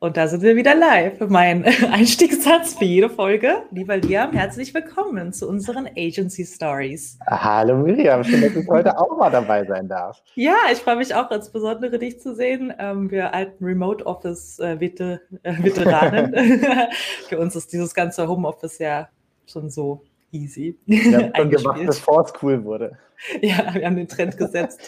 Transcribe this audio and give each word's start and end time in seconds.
Und 0.00 0.16
da 0.16 0.28
sind 0.28 0.42
wir 0.42 0.54
wieder 0.54 0.76
live. 0.76 1.18
Mein 1.28 1.64
Einstiegssatz 1.92 2.74
für 2.74 2.84
jede 2.84 3.10
Folge. 3.10 3.64
Lieber 3.72 3.96
Liam, 3.96 4.32
herzlich 4.32 4.72
willkommen 4.72 5.32
zu 5.32 5.48
unseren 5.48 5.88
Agency 5.88 6.46
Stories. 6.46 7.18
Hallo 7.26 7.76
Miriam, 7.78 8.22
schön, 8.22 8.40
dass 8.42 8.54
ich 8.54 8.68
heute 8.68 8.96
auch 8.96 9.16
mal 9.18 9.30
dabei 9.30 9.64
sein 9.64 9.88
darf. 9.88 10.22
Ja, 10.36 10.54
ich 10.70 10.78
freue 10.78 10.94
mich 10.94 11.16
auch 11.16 11.32
insbesondere 11.32 11.98
dich 11.98 12.20
zu 12.20 12.36
sehen. 12.36 12.72
Ähm, 12.78 13.10
wir 13.10 13.34
alten 13.34 13.64
Remote 13.64 14.06
Office 14.06 14.60
äh, 14.60 14.74
äh, 14.74 15.18
Veteranen. 15.64 16.32
für 17.28 17.40
uns 17.40 17.56
ist 17.56 17.72
dieses 17.72 17.92
ganze 17.92 18.28
Homeoffice 18.28 18.78
ja 18.78 19.08
schon 19.46 19.68
so 19.68 20.04
easy. 20.32 20.78
Wir 20.86 21.32
haben 21.32 21.32
schon 21.36 21.50
gemacht, 21.50 21.80
bevor 21.86 22.24
es 22.24 22.32
cool 22.42 22.64
wurde. 22.64 22.98
Ja, 23.42 23.74
wir 23.74 23.84
haben 23.84 23.96
den 23.96 24.06
Trend 24.06 24.36
gesetzt. 24.36 24.80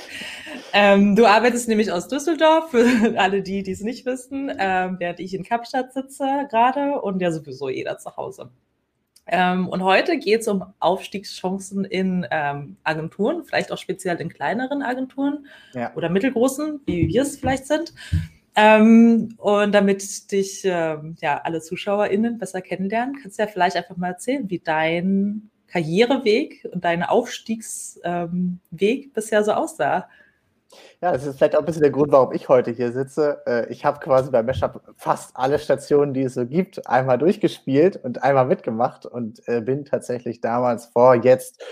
ähm, 0.72 1.16
du 1.16 1.26
arbeitest 1.26 1.68
nämlich 1.68 1.90
aus 1.90 2.06
Düsseldorf, 2.06 2.70
für 2.70 3.18
alle 3.18 3.42
die, 3.42 3.64
die 3.64 3.72
es 3.72 3.80
nicht 3.80 4.06
wissen, 4.06 4.52
ähm, 4.56 4.96
während 5.00 5.18
ich 5.18 5.34
in 5.34 5.42
Kapstadt 5.42 5.92
sitze 5.92 6.46
gerade 6.48 7.00
und 7.00 7.20
ja 7.20 7.32
sowieso 7.32 7.68
jeder 7.68 7.98
zu 7.98 8.16
Hause. 8.16 8.50
Ähm, 9.26 9.68
und 9.68 9.84
heute 9.84 10.18
geht 10.18 10.40
es 10.40 10.48
um 10.48 10.64
Aufstiegschancen 10.80 11.84
in 11.84 12.26
ähm, 12.30 12.76
Agenturen, 12.82 13.44
vielleicht 13.44 13.70
auch 13.70 13.78
speziell 13.78 14.20
in 14.20 14.28
kleineren 14.28 14.82
Agenturen 14.82 15.46
ja. 15.74 15.94
oder 15.94 16.08
mittelgroßen, 16.08 16.80
wie 16.86 17.08
wir 17.08 17.22
es 17.22 17.36
vielleicht 17.36 17.66
sind. 17.66 17.94
Ähm, 18.62 19.34
und 19.38 19.72
damit 19.72 20.30
dich 20.32 20.62
ähm, 20.64 21.16
ja 21.22 21.40
alle 21.42 21.62
ZuschauerInnen 21.62 22.36
besser 22.36 22.60
kennenlernen, 22.60 23.16
kannst 23.22 23.38
du 23.38 23.42
ja 23.42 23.48
vielleicht 23.48 23.76
einfach 23.76 23.96
mal 23.96 24.08
erzählen, 24.08 24.50
wie 24.50 24.58
dein 24.58 25.50
Karriereweg 25.66 26.68
und 26.70 26.84
dein 26.84 27.02
Aufstiegsweg 27.02 28.02
ähm, 28.04 28.60
bisher 29.14 29.44
so 29.44 29.52
aussah. 29.52 30.08
Ja, 31.00 31.12
das 31.12 31.24
ist 31.24 31.38
vielleicht 31.38 31.56
auch 31.56 31.60
ein 31.60 31.64
bisschen 31.64 31.82
der 31.82 31.90
Grund, 31.90 32.12
warum 32.12 32.34
ich 32.34 32.50
heute 32.50 32.70
hier 32.70 32.92
sitze. 32.92 33.42
Äh, 33.46 33.72
ich 33.72 33.86
habe 33.86 33.98
quasi 33.98 34.30
bei 34.30 34.42
Meshup 34.42 34.82
fast 34.96 35.34
alle 35.34 35.58
Stationen, 35.58 36.12
die 36.12 36.22
es 36.22 36.34
so 36.34 36.44
gibt, 36.44 36.86
einmal 36.86 37.16
durchgespielt 37.16 37.96
und 37.96 38.22
einmal 38.22 38.44
mitgemacht 38.44 39.06
und 39.06 39.40
äh, 39.48 39.62
bin 39.62 39.86
tatsächlich 39.86 40.42
damals 40.42 40.86
vor 40.86 41.14
jetzt 41.14 41.64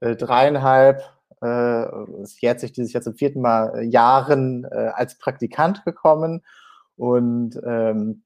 äh, 0.00 0.14
dreieinhalb, 0.14 1.02
es 1.40 2.40
jährt 2.40 2.60
sich 2.60 2.72
dieses 2.72 2.92
Jahr 2.92 3.02
zum 3.02 3.14
vierten 3.14 3.40
Mal 3.40 3.84
Jahren 3.84 4.64
als 4.66 5.18
Praktikant 5.18 5.84
gekommen 5.84 6.42
und 6.96 7.58
ähm, 7.64 8.22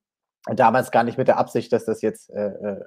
damals 0.47 0.91
gar 0.91 1.05
nicht 1.05 1.19
mit 1.19 1.29
der 1.29 1.39
Absicht, 1.39 1.73
dass 1.73 1.85
das 1.85 2.03
jetzt 2.03 2.31
äh, 2.31 2.49
äh, 2.49 2.81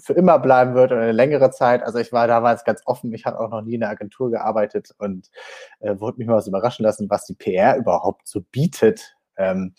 für 0.00 0.14
immer 0.14 0.38
bleiben 0.38 0.74
wird 0.74 0.90
oder 0.90 1.02
eine 1.02 1.12
längere 1.12 1.50
Zeit. 1.50 1.82
Also 1.82 1.98
ich 1.98 2.12
war 2.12 2.26
damals 2.26 2.64
ganz 2.64 2.82
offen, 2.84 3.12
ich 3.12 3.26
habe 3.26 3.38
auch 3.38 3.50
noch 3.50 3.62
nie 3.62 3.74
in 3.74 3.80
der 3.80 3.90
Agentur 3.90 4.30
gearbeitet 4.30 4.90
und 4.98 5.30
äh, 5.80 5.98
wollte 6.00 6.18
mich 6.18 6.26
mal 6.26 6.36
was 6.36 6.48
überraschen 6.48 6.84
lassen, 6.84 7.08
was 7.08 7.26
die 7.26 7.34
PR 7.34 7.76
überhaupt 7.76 8.26
so 8.26 8.40
bietet. 8.40 9.16
Ähm, 9.36 9.74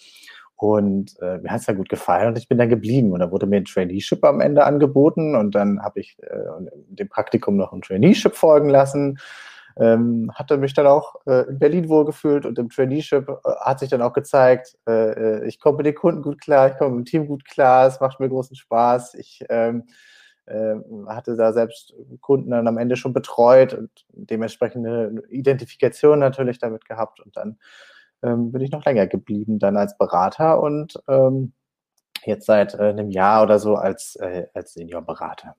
und 0.56 1.20
äh, 1.22 1.40
mir 1.40 1.56
es 1.56 1.66
ja 1.66 1.74
gut 1.74 1.90
gefallen 1.90 2.28
und 2.28 2.38
ich 2.38 2.48
bin 2.48 2.60
dann 2.60 2.70
geblieben. 2.70 3.12
Und 3.14 3.20
da 3.20 3.32
wurde 3.32 3.48
mir 3.48 3.58
ein 3.58 3.66
Traineeship 3.66 4.24
am 4.24 4.40
Ende 4.40 4.64
angeboten 4.64 5.36
und 5.36 5.56
dann 5.56 5.82
habe 5.82 6.00
ich 6.00 6.18
äh, 6.22 6.38
dem 6.88 7.10
Praktikum 7.10 7.58
noch 7.58 7.74
ein 7.74 7.82
Traineeship 7.82 8.36
folgen 8.36 8.70
lassen 8.70 9.18
ähm, 9.78 10.32
hatte 10.34 10.58
mich 10.58 10.74
dann 10.74 10.88
auch 10.88 11.16
äh, 11.26 11.48
in 11.50 11.60
Berlin 11.60 11.90
wohlgefühlt 11.90 12.46
und 12.46 12.58
im 12.60 12.70
Traineeship 12.70 13.30
äh, 13.30 13.50
hat 13.62 13.80
sich 13.80 13.90
dann 13.90 14.02
auch 14.02 14.14
gezeigt, 14.14 14.78
äh, 14.88 15.42
äh 15.42 15.46
ich 15.48 15.60
komme 15.60 15.78
mit 15.78 15.86
den 15.86 15.96
Kunden 15.96 16.22
gut 16.22 16.42
klar, 16.42 16.70
ich 16.70 16.78
komme 16.78 16.96
mit 16.96 17.08
dem 17.08 17.12
Team 17.12 17.28
gut 17.28 17.46
klar, 17.46 17.88
es 17.88 18.00
macht 18.00 18.20
mir 18.20 18.30
großen 18.30 18.56
Spaß. 18.56 19.16
Ich 19.16 19.44
ähm, 19.50 19.88
äh, 20.46 20.76
hatte 21.08 21.36
da 21.36 21.54
selbst 21.54 21.94
Kunden 22.20 22.52
dann 22.52 22.68
am 22.68 22.78
Ende 22.78 22.96
schon 22.96 23.14
betreut 23.14 23.74
und 23.74 23.90
dementsprechend 24.10 24.86
eine 24.86 25.22
Identifikation 25.30 26.20
natürlich 26.20 26.60
damit 26.60 26.86
gehabt 26.86 27.20
und 27.20 27.36
dann 27.38 27.58
ähm, 28.24 28.52
bin 28.52 28.62
ich 28.62 28.72
noch 28.72 28.86
länger 28.86 29.08
geblieben 29.08 29.60
dann 29.60 29.78
als 29.78 29.98
Berater 29.98 30.62
und 30.62 31.02
ähm, 31.08 31.54
jetzt 32.26 32.46
seit 32.46 32.76
äh, 32.76 32.84
einem 32.84 33.10
Jahr 33.10 33.44
oder 33.44 33.60
so 33.60 33.76
als, 33.76 34.18
als 34.54 34.74
Seniorberater. 34.74 35.56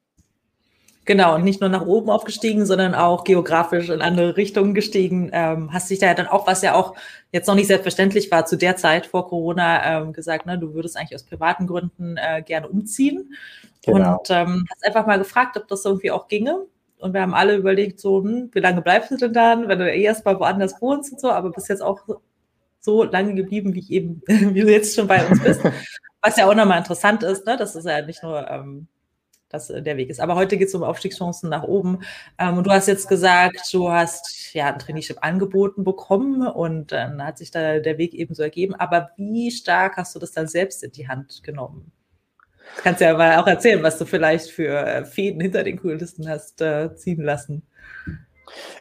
Genau, 1.05 1.35
und 1.35 1.43
nicht 1.43 1.61
nur 1.61 1.69
nach 1.69 1.85
oben 1.85 2.11
aufgestiegen, 2.11 2.65
sondern 2.65 2.95
auch 2.95 3.25
geografisch 3.25 3.89
in 3.89 4.03
andere 4.03 4.37
Richtungen 4.37 4.73
gestiegen. 4.73 5.31
Ähm, 5.33 5.73
hast 5.73 5.91
dich 5.91 5.99
da 5.99 6.07
ja 6.07 6.15
dann 6.15 6.29
auch, 6.29 6.47
was 6.47 6.63
ja 6.63 6.75
auch 6.75 6.95
jetzt 7.33 7.49
noch 7.49 7.57
nicht 7.57 7.67
selbstverständlich 7.67 8.31
war, 8.31 8.47
zu 8.47 8.57
der 8.57 8.77
Zeit 8.77 9.07
vor 9.07 9.27
Corona 9.29 10.03
ähm, 10.03 10.13
gesagt, 10.13 10.47
ne, 10.47 10.59
du 10.59 10.75
würdest 10.75 10.97
eigentlich 10.97 11.17
aus 11.17 11.25
privaten 11.25 11.67
Gründen 11.67 12.17
äh, 12.19 12.43
gerne 12.43 12.69
umziehen. 12.69 13.35
Genau. 13.85 14.19
Und 14.19 14.31
ähm, 14.31 14.65
hast 14.71 14.87
einfach 14.87 15.07
mal 15.07 15.19
gefragt, 15.19 15.57
ob 15.57 15.67
das 15.67 15.85
irgendwie 15.85 16.13
auch 16.13 16.29
ginge. 16.29 16.67
Und 16.99 17.15
wir 17.15 17.21
haben 17.21 17.35
alle 17.35 17.57
überlegt, 17.57 17.99
so, 17.99 18.23
hm, 18.23 18.51
wie 18.53 18.61
lange 18.61 18.81
bleibst 18.81 19.11
du 19.11 19.17
denn 19.17 19.33
dann, 19.33 19.67
wenn 19.67 19.81
du 19.81 19.93
eh 19.93 20.03
erst 20.03 20.25
mal 20.25 20.39
woanders 20.39 20.81
wohnst 20.81 21.13
und 21.13 21.21
so, 21.21 21.33
aber 21.33 21.51
bist 21.51 21.69
jetzt 21.69 21.83
auch 21.83 22.01
so 22.79 23.03
lange 23.03 23.35
geblieben, 23.35 23.75
wie 23.75 23.81
ich 23.81 23.91
eben, 23.91 24.23
wie 24.27 24.61
du 24.61 24.71
jetzt 24.71 24.95
schon 24.95 25.09
bei 25.09 25.27
uns 25.27 25.43
bist. 25.43 25.63
Was 26.25 26.37
ja 26.37 26.49
auch 26.49 26.55
nochmal 26.55 26.79
interessant 26.79 27.25
ist, 27.25 27.45
ne? 27.45 27.57
Das 27.57 27.75
ist 27.75 27.85
ja 27.85 28.03
nicht 28.03 28.23
nur 28.23 28.49
ähm, 28.49 28.87
das 29.53 29.71
äh, 29.71 29.83
der 29.83 29.97
Weg 29.97 30.11
ist. 30.11 30.21
Aber 30.21 30.35
heute 30.35 30.57
geht 30.57 30.69
es 30.69 30.75
um 30.75 30.83
Aufstiegschancen 30.83 31.49
nach 31.51 31.63
oben. 31.63 32.01
Ähm, 32.39 32.59
und 32.59 32.67
du 32.67 32.71
hast 32.71 32.89
jetzt 32.89 33.09
gesagt, 33.09 33.73
du 33.73 33.91
hast 33.91 34.55
ja 34.55 34.73
ein 34.73 34.79
Traineeship 34.79 35.19
angeboten 35.21 35.85
bekommen 35.85 36.47
und 36.47 36.93
dann 36.93 37.25
hat 37.25 37.39
sich 37.39 37.51
da 37.51 37.79
der 37.79 37.99
Weg 37.99 38.15
eben 38.15 38.35
so 38.35 38.43
ergeben. 38.43 38.75
Aber 38.75 39.11
wie 39.17 39.51
stark 39.51 39.97
hast 39.97 40.15
du 40.15 40.19
das 40.19 40.33
dann 40.33 40.49
selbst 40.49 40.83
in 40.83 40.93
die 40.93 41.09
Hand 41.09 41.43
genommen? 41.43 41.93
Du 42.77 42.83
kannst 42.83 43.01
ja 43.01 43.17
mal 43.17 43.37
auch 43.39 43.47
erzählen, 43.47 43.83
was 43.83 43.99
du 43.99 44.07
vielleicht 44.07 44.51
für 44.51 44.87
äh, 44.87 45.05
Fäden 45.05 45.41
hinter 45.41 45.63
den 45.63 45.79
Kulissen 45.79 46.29
hast 46.29 46.61
äh, 46.63 46.95
ziehen 46.95 47.23
lassen. 47.23 47.63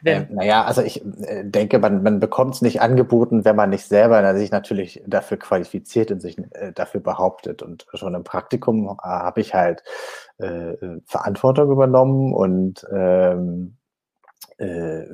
Ähm, 0.05 0.27
naja, 0.31 0.63
also 0.63 0.81
ich 0.81 1.03
äh, 1.05 1.43
denke, 1.43 1.79
man, 1.79 2.03
man 2.03 2.19
bekommt 2.19 2.55
es 2.55 2.61
nicht 2.61 2.81
angeboten, 2.81 3.45
wenn 3.45 3.55
man 3.55 3.69
nicht 3.69 3.85
selber 3.85 4.35
sich 4.35 4.51
natürlich 4.51 5.01
dafür 5.05 5.37
qualifiziert 5.37 6.11
und 6.11 6.21
sich 6.21 6.37
äh, 6.51 6.71
dafür 6.73 7.01
behauptet. 7.01 7.61
Und 7.61 7.85
schon 7.93 8.13
im 8.13 8.23
Praktikum 8.23 8.87
äh, 8.87 8.95
habe 9.03 9.41
ich 9.41 9.53
halt 9.53 9.83
äh, 10.37 10.75
Verantwortung 11.05 11.71
übernommen 11.71 12.33
und 12.33 12.85
ähm, 12.91 13.77
äh, 14.57 15.05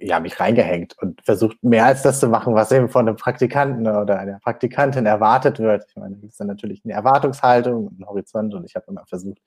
ja, 0.00 0.20
mich 0.20 0.40
reingehängt 0.40 0.96
und 1.00 1.22
versucht 1.22 1.62
mehr 1.62 1.86
als 1.86 2.02
das 2.02 2.20
zu 2.20 2.28
machen, 2.28 2.54
was 2.54 2.72
eben 2.72 2.88
von 2.88 3.08
einem 3.08 3.16
Praktikanten 3.16 3.86
oder 3.86 4.18
einer 4.18 4.38
Praktikantin 4.40 5.06
erwartet 5.06 5.58
wird. 5.58 5.86
Ich 5.88 5.96
meine, 5.96 6.14
da 6.14 6.20
gibt 6.20 6.32
es 6.32 6.38
dann 6.38 6.48
natürlich 6.48 6.82
eine 6.84 6.94
Erwartungshaltung, 6.94 7.90
einen 7.90 8.06
Horizont 8.06 8.54
und 8.54 8.64
ich 8.64 8.74
habe 8.74 8.86
immer 8.88 9.04
versucht, 9.06 9.40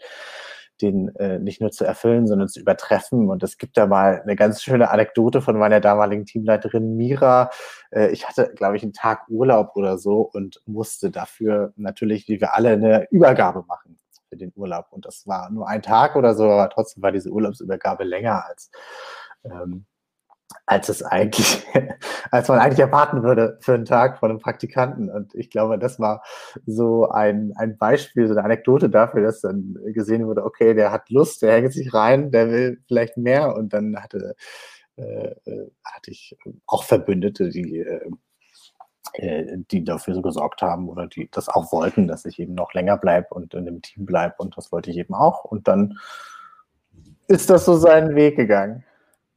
den 0.82 1.16
äh, 1.16 1.40
nicht 1.40 1.62
nur 1.62 1.72
zu 1.72 1.86
erfüllen, 1.86 2.28
sondern 2.28 2.48
zu 2.48 2.60
übertreffen. 2.60 3.30
Und 3.30 3.44
es 3.44 3.58
gibt 3.58 3.78
da 3.78 3.88
mal 3.88 4.22
eine 4.22 4.36
ganz 4.36 4.62
schöne 4.62 4.90
Anekdote 4.90 5.42
von 5.42 5.58
meiner 5.58 5.80
damaligen 5.80 6.26
Teamleiterin 6.26 6.96
Mira. 6.96 7.50
Äh, 7.92 8.10
ich 8.10 8.28
hatte, 8.28 8.52
glaube 8.56 8.78
ich, 8.78 8.84
einen 8.84 8.94
Tag 8.94 9.28
Urlaub 9.30 9.76
oder 9.76 9.98
so 9.98 10.22
und 10.22 10.62
musste 10.66 11.12
dafür 11.12 11.74
natürlich, 11.76 12.28
wie 12.28 12.40
wir 12.42 12.54
alle, 12.54 12.70
eine 12.72 13.08
Übergabe 13.12 13.64
machen 13.68 14.00
für 14.30 14.38
den 14.38 14.52
Urlaub. 14.56 14.88
Und 14.92 15.06
das 15.06 15.28
war 15.28 15.50
nur 15.50 15.68
ein 15.68 15.82
Tag 15.82 16.16
oder 16.16 16.34
so, 16.34 16.46
aber 16.46 16.70
trotzdem 16.70 17.04
war 17.04 17.12
diese 17.12 17.30
Urlaubsübergabe 17.30 18.04
länger 18.04 18.46
als 18.46 18.72
ähm, 19.44 19.86
als 20.66 20.90
es 20.90 21.04
eigentlich, 21.04 21.66
als 22.32 22.48
man 22.48 22.60
eigentlich 22.60 22.80
erwarten 22.80 23.24
würde 23.24 23.58
für 23.62 23.74
einen 23.74 23.86
Tag 23.86 24.20
von 24.20 24.30
einem 24.30 24.40
Praktikanten. 24.40 25.10
Und 25.10 25.34
ich 25.36 25.50
glaube, 25.50 25.78
das 25.78 26.00
war 26.00 26.24
so 26.66 27.10
ein, 27.10 27.54
ein 27.56 27.78
Beispiel, 27.78 28.28
so 28.28 28.34
eine 28.34 28.44
Anekdote 28.44 28.90
dafür, 28.90 29.22
dass 29.22 29.42
dann 29.42 29.78
gesehen 29.88 30.28
wurde, 30.28 30.44
okay, 30.44 30.74
der 30.74 30.92
hat 30.92 31.10
Lust, 31.10 31.42
der 31.42 31.54
hängt 31.54 31.74
sich 31.74 31.94
rein, 31.94 32.32
der 32.32 32.50
will 32.52 32.82
vielleicht 32.88 33.18
mehr. 33.18 33.56
Und 33.56 33.74
dann 33.74 33.96
hatte, 33.98 34.36
äh, 34.98 35.36
äh 35.46 35.72
hatte 35.84 36.12
ich 36.12 36.36
auch 36.66 36.84
Verbündete, 36.84 37.50
die, 37.50 37.80
äh, 37.80 38.10
äh, 39.14 39.58
die 39.72 39.84
dafür 39.84 40.16
so 40.16 40.22
gesorgt 40.22 40.62
haben 40.62 40.90
oder 40.90 41.08
die 41.08 41.30
das 41.32 41.50
auch 41.50 41.72
wollten, 41.72 42.08
dass 42.08 42.26
ich 42.26 42.40
eben 42.40 42.54
noch 42.54 42.74
länger 42.74 42.98
bleibe 42.98 43.28
und 43.32 43.54
in 43.54 43.66
dem 43.66 43.82
Team 43.82 44.06
bleibe. 44.06 44.36
Und 44.38 44.58
das 44.58 44.72
wollte 44.72 44.92
ich 44.92 44.98
eben 44.98 45.14
auch. 45.14 45.46
Und 45.46 45.68
dann 45.68 45.98
ist 47.28 47.50
das 47.50 47.66
so 47.66 47.76
seinen 47.78 48.16
Weg 48.16 48.36
gegangen. 48.36 48.84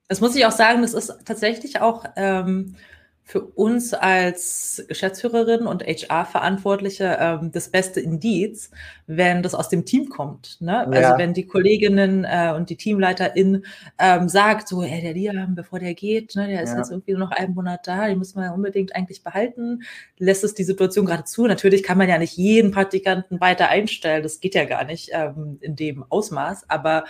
Das 0.09 0.21
muss 0.21 0.37
ich 0.37 0.45
auch 0.45 0.53
sagen, 0.53 0.83
das 0.83 0.95
ist 0.95 1.13
tatsächlich 1.25 1.81
auch 1.81 2.05
ähm, 2.17 2.77
für 3.25 3.41
uns 3.41 3.95
als 3.95 4.85
Geschäftsführerin 4.89 5.67
und 5.67 5.85
HR-Verantwortliche 5.85 7.17
ähm, 7.21 7.51
das 7.53 7.71
beste 7.71 8.01
Indiz, 8.01 8.71
wenn 9.07 9.43
das 9.43 9.55
aus 9.55 9.69
dem 9.69 9.87
Team 9.87 10.09
kommt. 10.09 10.61
Ne? 10.61 10.81
Also 10.81 10.93
ja. 10.93 11.01
Also 11.01 11.19
wenn 11.19 11.33
die 11.33 11.47
Kolleginnen 11.47 12.25
äh, 12.25 12.53
und 12.55 12.69
die 12.69 12.77
Teamleiterin 12.77 13.65
ähm, 13.99 14.29
sagt, 14.29 14.69
so, 14.69 14.83
ey, 14.83 15.01
der 15.01 15.15
Liam, 15.15 15.55
bevor 15.55 15.79
der 15.79 15.95
geht, 15.95 16.35
ne, 16.35 16.49
der 16.49 16.63
ist 16.63 16.73
ja. 16.73 16.79
jetzt 16.79 16.91
irgendwie 16.91 17.13
nur 17.13 17.21
noch 17.21 17.31
einen 17.31 17.55
Monat 17.55 17.87
da, 17.87 18.07
den 18.07 18.19
müssen 18.19 18.41
wir 18.41 18.53
unbedingt 18.53 18.95
eigentlich 18.95 19.23
behalten, 19.23 19.83
lässt 20.19 20.45
es 20.45 20.55
die 20.55 20.65
Situation 20.65 21.07
gerade 21.07 21.25
zu. 21.25 21.47
Natürlich 21.47 21.85
kann 21.85 21.99
man 21.99 22.09
ja 22.09 22.19
nicht 22.19 22.37
jeden 22.37 22.73
Praktikanten 22.73 23.41
weiter 23.41 23.69
einstellen, 23.69 24.23
das 24.23 24.41
geht 24.41 24.55
ja 24.55 24.65
gar 24.65 24.85
nicht 24.85 25.11
ähm, 25.13 25.59
in 25.61 25.77
dem 25.77 26.05
Ausmaß, 26.09 26.69
aber 26.69 27.05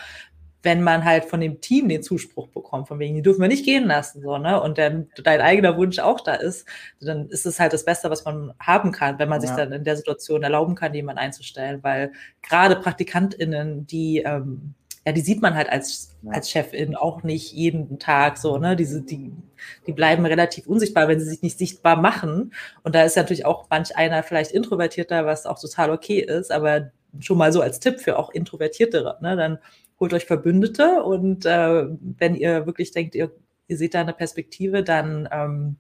wenn 0.63 0.83
man 0.83 1.05
halt 1.05 1.25
von 1.25 1.41
dem 1.41 1.61
Team 1.61 1.89
den 1.89 2.03
Zuspruch 2.03 2.49
bekommt, 2.49 2.89
von 2.89 2.99
wegen, 2.99 3.15
die 3.15 3.23
dürfen 3.23 3.41
wir 3.41 3.49
nicht 3.49 3.65
gehen 3.65 3.87
lassen, 3.87 4.23
so, 4.23 4.39
ne? 4.39 4.61
Und 4.61 4.79
dann 4.79 5.09
dein 5.23 5.41
eigener 5.41 5.77
Wunsch 5.77 5.99
auch 5.99 6.21
da 6.21 6.35
ist, 6.35 6.67
dann 7.01 7.29
ist 7.29 7.47
es 7.47 7.59
halt 7.59 7.73
das 7.73 7.85
Beste, 7.85 8.11
was 8.11 8.25
man 8.25 8.53
haben 8.61 8.93
kann, 8.93 9.19
wenn 9.19 9.29
man 9.29 9.41
ja. 9.41 9.49
sich 9.49 9.57
dann 9.57 9.73
in 9.73 9.85
der 9.85 9.97
Situation 9.97 10.43
erlauben 10.43 10.75
kann, 10.75 10.95
jemanden 10.95 11.21
einzustellen, 11.21 11.83
weil 11.83 12.13
gerade 12.43 12.77
PraktikantInnen, 12.77 13.87
die 13.87 14.19
ähm, 14.19 14.75
ja, 15.05 15.13
die 15.13 15.21
sieht 15.21 15.43
man 15.43 15.55
halt 15.57 15.69
als, 15.69 16.17
ja. 16.23 16.31
als 16.31 16.49
Chefin 16.49 16.95
auch 16.95 17.25
nicht 17.25 17.53
jeden 17.53 17.99
Tag 17.99 18.39
so, 18.39 18.59
ne? 18.59 18.77
Diese, 18.77 19.03
die, 19.03 19.33
die 19.87 19.93
bleiben 19.93 20.25
relativ 20.27 20.67
unsichtbar, 20.69 21.09
wenn 21.09 21.19
sie 21.19 21.29
sich 21.29 21.43
nicht 21.43 21.59
sichtbar 21.59 21.97
machen. 21.97 22.55
Und 22.85 22.95
da 22.95 23.03
ist 23.03 23.17
natürlich 23.17 23.45
auch 23.45 23.67
manch 23.69 23.97
einer 23.97 24.23
vielleicht 24.23 24.53
introvertierter, 24.53 25.27
was 25.27 25.45
auch 25.45 25.59
total 25.59 25.91
okay 25.91 26.21
ist, 26.21 26.53
aber 26.53 26.93
schon 27.19 27.37
mal 27.37 27.53
so 27.53 27.61
als 27.61 27.81
Tipp 27.81 28.01
für 28.01 28.17
auch 28.17 28.31
Introvertiertere, 28.31 29.19
ne? 29.21 29.37
Dann 29.37 29.59
holt 30.03 30.13
euch 30.15 30.27
Verbündete 30.27 31.05
und 31.05 31.47
äh, 31.47 31.87
wenn 32.19 32.35
ihr 32.35 32.67
wirklich 32.67 32.91
denkt, 32.91 33.15
ihr, 33.15 33.31
ihr 33.69 33.77
seht 33.77 33.95
da 33.95 34.01
eine 34.01 34.13
Perspektive, 34.13 34.83
dann 34.83 35.29
ähm, 35.31 35.77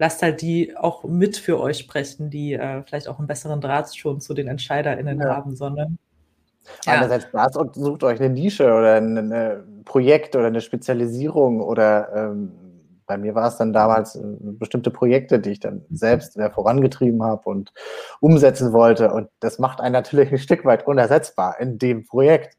lasst 0.00 0.22
halt 0.22 0.42
die 0.42 0.76
auch 0.76 1.04
mit 1.04 1.36
für 1.36 1.60
euch 1.60 1.78
sprechen, 1.78 2.30
die 2.30 2.54
äh, 2.54 2.82
vielleicht 2.82 3.06
auch 3.06 3.20
einen 3.20 3.28
besseren 3.28 3.60
Draht 3.60 3.94
schon 3.96 4.20
zu 4.20 4.34
den 4.34 4.48
EntscheiderInnen 4.48 5.20
ja. 5.20 5.36
haben, 5.36 5.54
sondern 5.54 5.98
ja. 6.84 6.94
Einerseits 6.94 7.28
das 7.32 7.56
und 7.56 7.76
sucht 7.76 8.02
euch 8.02 8.18
eine 8.18 8.30
Nische 8.30 8.64
oder 8.64 8.96
ein 8.96 9.82
Projekt 9.84 10.34
oder 10.34 10.46
eine 10.46 10.60
Spezialisierung 10.60 11.60
oder 11.60 12.08
ähm, 12.14 12.52
bei 13.06 13.16
mir 13.18 13.34
war 13.34 13.48
es 13.48 13.56
dann 13.56 13.72
damals 13.72 14.16
äh, 14.16 14.20
bestimmte 14.22 14.90
Projekte, 14.90 15.38
die 15.38 15.50
ich 15.50 15.60
dann 15.60 15.84
selbst 15.90 16.34
sehr 16.34 16.50
vorangetrieben 16.50 17.22
habe 17.22 17.48
und 17.48 17.72
umsetzen 18.20 18.72
wollte. 18.72 19.12
Und 19.12 19.28
das 19.40 19.58
macht 19.58 19.80
einen 19.80 19.92
natürlich 19.92 20.30
ein 20.30 20.38
Stück 20.38 20.64
weit 20.64 20.86
unersetzbar 20.86 21.60
in 21.60 21.78
dem 21.78 22.06
Projekt. 22.06 22.56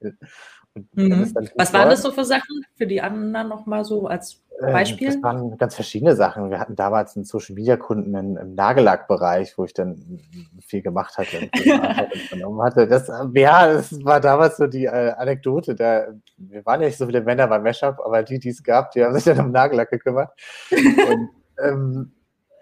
Mhm. 0.94 1.34
Was 1.56 1.74
waren 1.74 1.90
das 1.90 2.02
so 2.02 2.12
für 2.12 2.26
Sachen 2.26 2.66
für 2.76 2.88
die 2.88 3.02
anderen 3.02 3.48
nochmal 3.48 3.86
so 3.86 4.08
als 4.08 4.42
Beispiel? 4.72 5.08
Das 5.08 5.22
waren 5.24 5.58
ganz 5.58 5.76
verschiedene 5.76 6.16
Sachen. 6.16 6.50
Wir 6.50 6.60
hatten 6.60 6.76
damals 6.76 7.16
einen 7.16 7.26
Social 7.26 7.56
Media 7.56 7.78
Kunden 7.78 8.16
im, 8.16 8.38
im 8.38 8.56
Nagellackbereich, 8.56 9.58
wo 9.58 9.66
ich 9.66 9.74
dann 9.74 10.20
viel 10.66 10.82
gemacht 10.82 11.18
hatte 11.18 11.40
und 11.40 11.52
hatte. 12.64 12.88
Das, 12.88 13.12
ja, 13.34 13.74
das 13.74 14.04
war 14.04 14.20
damals 14.20 14.58
so 14.58 14.68
die 14.68 14.86
äh, 14.86 15.12
Anekdote. 15.18 15.76
Da, 15.76 16.08
wir 16.38 16.66
waren 16.66 16.82
ja 16.82 16.88
nicht 16.88 16.98
so 16.98 17.06
viele 17.06 17.22
Männer 17.22 17.48
beim 17.48 17.64
Mashup, 17.64 18.00
aber 18.00 18.24
die, 18.24 18.40
die 18.40 18.50
es 18.50 18.64
gab, 18.64 18.92
die 18.92 19.04
haben 19.04 19.14
sich 19.14 19.24
dann 19.24 19.40
um 19.40 19.52
Nagellack 19.52 19.90
gekümmert. 19.90 20.32
und, 20.72 21.30
ähm, 21.62 22.12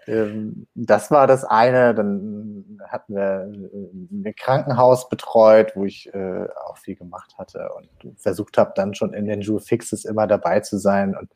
ähm, 0.06 0.66
das 0.74 1.10
war 1.10 1.26
das 1.26 1.44
eine. 1.44 1.94
Dann 1.94 2.78
hatten 2.88 3.14
wir 3.14 3.50
ein 3.50 4.34
Krankenhaus 4.36 5.08
betreut, 5.08 5.72
wo 5.74 5.84
ich 5.84 6.12
äh, 6.14 6.46
auch 6.66 6.78
viel 6.78 6.96
gemacht 6.96 7.34
hatte 7.38 7.70
und 7.76 8.20
versucht 8.20 8.58
habe, 8.58 8.72
dann 8.74 8.94
schon 8.94 9.14
in 9.14 9.26
den 9.26 9.40
Jewel 9.40 9.60
Fixes 9.60 10.04
immer 10.04 10.26
dabei 10.26 10.60
zu 10.60 10.78
sein. 10.78 11.16
Und 11.16 11.30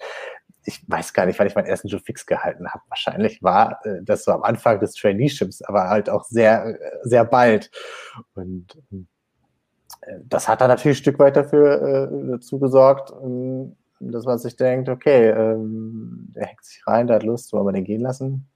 ich 0.66 0.82
weiß 0.88 1.12
gar 1.12 1.26
nicht, 1.26 1.38
wann 1.38 1.46
ich 1.46 1.54
meinen 1.54 1.66
ersten 1.66 1.88
Joe 1.88 2.00
Fix 2.00 2.26
gehalten 2.26 2.68
habe. 2.68 2.82
Wahrscheinlich 2.88 3.42
war 3.42 3.80
äh, 3.84 4.02
das 4.02 4.24
so 4.24 4.32
am 4.32 4.42
Anfang 4.42 4.80
des 4.80 4.94
Traineeships, 4.94 5.62
aber 5.62 5.88
halt 5.88 6.10
auch 6.10 6.24
sehr, 6.24 6.78
sehr 7.02 7.24
bald. 7.24 7.70
Und 8.34 8.76
äh, 8.90 10.18
das 10.24 10.48
hat 10.48 10.60
dann 10.60 10.68
natürlich 10.68 10.98
ein 10.98 11.02
Stück 11.02 11.18
weit 11.18 11.36
dafür 11.36 12.10
äh, 12.10 12.30
dazu 12.32 12.58
gesorgt, 12.58 13.12
ähm, 13.22 13.76
dass 14.00 14.24
man 14.24 14.38
sich 14.38 14.56
denkt, 14.56 14.88
okay, 14.88 15.30
ähm, 15.30 16.32
der 16.34 16.46
hängt 16.46 16.64
sich 16.64 16.86
rein, 16.86 17.06
der 17.06 17.16
hat 17.16 17.22
Lust, 17.22 17.52
wollen 17.52 17.66
wir 17.66 17.72
den 17.72 17.84
gehen 17.84 18.02
lassen? 18.02 18.46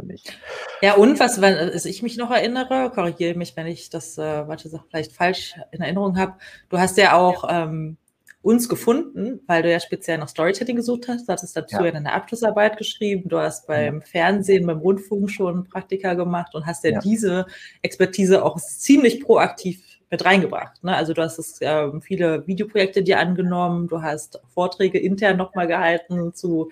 Nicht. 0.00 0.38
Ja, 0.80 0.94
und 0.94 1.18
was, 1.18 1.40
wenn 1.40 1.56
also 1.56 1.88
ich 1.88 2.04
mich 2.04 2.16
noch 2.16 2.30
erinnere, 2.30 2.92
korrigiere 2.94 3.36
mich, 3.36 3.56
wenn 3.56 3.66
ich 3.66 3.90
das, 3.90 4.16
äh, 4.16 4.44
manche 4.44 4.68
Sachen 4.68 4.86
vielleicht 4.88 5.12
falsch 5.12 5.56
in 5.72 5.80
Erinnerung 5.80 6.16
habe. 6.16 6.34
Du 6.68 6.78
hast 6.78 6.96
ja 6.98 7.16
auch 7.16 7.44
ähm, 7.50 7.96
uns 8.40 8.68
gefunden, 8.68 9.40
weil 9.46 9.62
du 9.62 9.70
ja 9.70 9.80
speziell 9.80 10.18
nach 10.18 10.28
Storytelling 10.28 10.76
gesucht 10.76 11.08
hast. 11.08 11.28
Du 11.28 11.32
hattest 11.32 11.56
dazu 11.56 11.76
ja, 11.76 11.86
ja 11.86 11.90
deine 11.90 12.12
Abschlussarbeit 12.12 12.76
geschrieben. 12.76 13.28
Du 13.28 13.38
hast 13.38 13.66
beim 13.66 13.96
ja. 13.96 14.06
Fernsehen, 14.06 14.66
beim 14.66 14.78
Rundfunk 14.78 15.30
schon 15.30 15.64
Praktika 15.64 16.14
gemacht 16.14 16.54
und 16.54 16.64
hast 16.64 16.84
ja, 16.84 16.92
ja. 16.92 17.00
diese 17.00 17.46
Expertise 17.82 18.44
auch 18.44 18.56
ziemlich 18.56 19.20
proaktiv 19.20 19.82
mit 20.10 20.24
reingebracht. 20.24 20.82
Ne? 20.82 20.94
Also 20.94 21.12
du 21.12 21.22
hast 21.22 21.38
es, 21.38 21.60
äh, 21.60 22.00
viele 22.00 22.46
Videoprojekte 22.46 23.02
dir 23.02 23.18
angenommen, 23.18 23.88
du 23.88 24.02
hast 24.02 24.40
Vorträge 24.48 24.98
intern 24.98 25.36
nochmal 25.36 25.66
gehalten 25.66 26.32
zu 26.32 26.70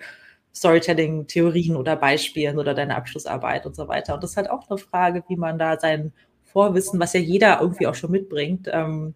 Storytelling-Theorien 0.55 1.75
oder 1.75 1.95
Beispielen 1.95 2.57
oder 2.57 2.73
deine 2.73 2.95
Abschlussarbeit 2.95 3.65
und 3.65 3.75
so 3.75 3.87
weiter. 3.87 4.15
Und 4.15 4.23
das 4.23 4.31
ist 4.31 4.37
halt 4.37 4.49
auch 4.49 4.67
eine 4.69 4.79
Frage, 4.79 5.23
wie 5.27 5.35
man 5.35 5.59
da 5.59 5.79
sein 5.79 6.13
Vorwissen, 6.45 6.99
was 6.99 7.13
ja 7.13 7.19
jeder 7.19 7.61
irgendwie 7.61 7.85
auch 7.85 7.93
schon 7.93 8.09
mitbringt, 8.09 8.67
ähm, 8.71 9.13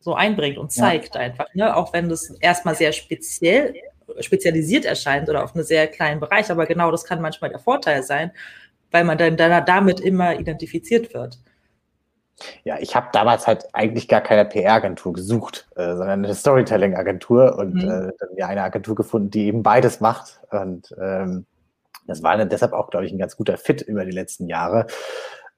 so 0.00 0.14
einbringt 0.14 0.58
und 0.58 0.72
zeigt 0.72 1.14
ja. 1.14 1.20
einfach. 1.20 1.46
Ne? 1.54 1.76
Auch 1.76 1.92
wenn 1.92 2.08
das 2.08 2.30
erstmal 2.40 2.74
sehr 2.74 2.92
speziell, 2.92 3.74
spezialisiert 4.20 4.84
erscheint 4.84 5.28
oder 5.28 5.44
auf 5.44 5.54
einen 5.54 5.64
sehr 5.64 5.86
kleinen 5.86 6.20
Bereich, 6.20 6.50
aber 6.50 6.66
genau 6.66 6.90
das 6.90 7.04
kann 7.04 7.20
manchmal 7.20 7.50
der 7.50 7.60
Vorteil 7.60 8.02
sein, 8.02 8.32
weil 8.90 9.04
man 9.04 9.18
dann, 9.18 9.36
damit 9.36 10.00
immer 10.00 10.38
identifiziert 10.38 11.14
wird. 11.14 11.38
Ja, 12.64 12.78
ich 12.80 12.96
habe 12.96 13.08
damals 13.12 13.46
halt 13.46 13.66
eigentlich 13.74 14.08
gar 14.08 14.22
keine 14.22 14.46
PR-Agentur 14.46 15.12
gesucht, 15.12 15.68
äh, 15.76 15.94
sondern 15.94 16.24
eine 16.24 16.34
Storytelling-Agentur 16.34 17.58
und 17.58 17.74
mhm. 17.74 17.80
äh, 17.82 18.12
dann 18.18 18.36
ja 18.36 18.46
eine 18.48 18.62
Agentur 18.62 18.94
gefunden, 18.94 19.30
die 19.30 19.46
eben 19.46 19.62
beides 19.62 20.00
macht. 20.00 20.40
Und 20.50 20.94
ähm, 20.98 21.44
das 22.06 22.22
war 22.22 22.36
dann 22.38 22.48
deshalb 22.48 22.72
auch, 22.72 22.88
glaube 22.88 23.04
ich, 23.04 23.12
ein 23.12 23.18
ganz 23.18 23.36
guter 23.36 23.58
Fit 23.58 23.82
über 23.82 24.06
die 24.06 24.10
letzten 24.10 24.46
Jahre, 24.46 24.86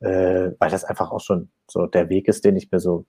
äh, 0.01 0.51
weil 0.59 0.71
das 0.71 0.85
einfach 0.85 1.13
auch 1.13 1.21
schon 1.21 1.51
so 1.71 1.87
der 1.87 2.09
Weg 2.09 2.27
ist, 2.27 2.45
den 2.45 2.57
ich 2.57 2.73
mir 2.73 2.81
so 2.81 3.07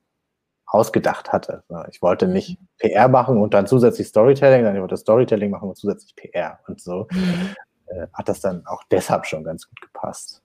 ausgedacht 0.73 1.31
hatte. 1.31 1.63
Ich 1.91 2.01
wollte 2.01 2.27
nicht 2.27 2.59
mhm. 2.59 2.67
PR 2.79 3.07
machen 3.07 3.37
und 3.37 3.53
dann 3.53 3.67
zusätzlich 3.67 4.07
Storytelling, 4.07 4.61
sondern 4.61 4.75
ich 4.75 4.81
wollte 4.81 4.97
Storytelling 4.97 5.51
machen 5.51 5.69
und 5.69 5.77
zusätzlich 5.77 6.15
PR. 6.15 6.59
Und 6.67 6.81
so 6.81 7.07
mhm. 7.11 7.55
äh, 7.85 8.07
hat 8.11 8.27
das 8.27 8.41
dann 8.41 8.65
auch 8.65 8.81
deshalb 8.89 9.27
schon 9.27 9.43
ganz 9.43 9.69
gut 9.69 9.79
gepasst. 9.81 10.41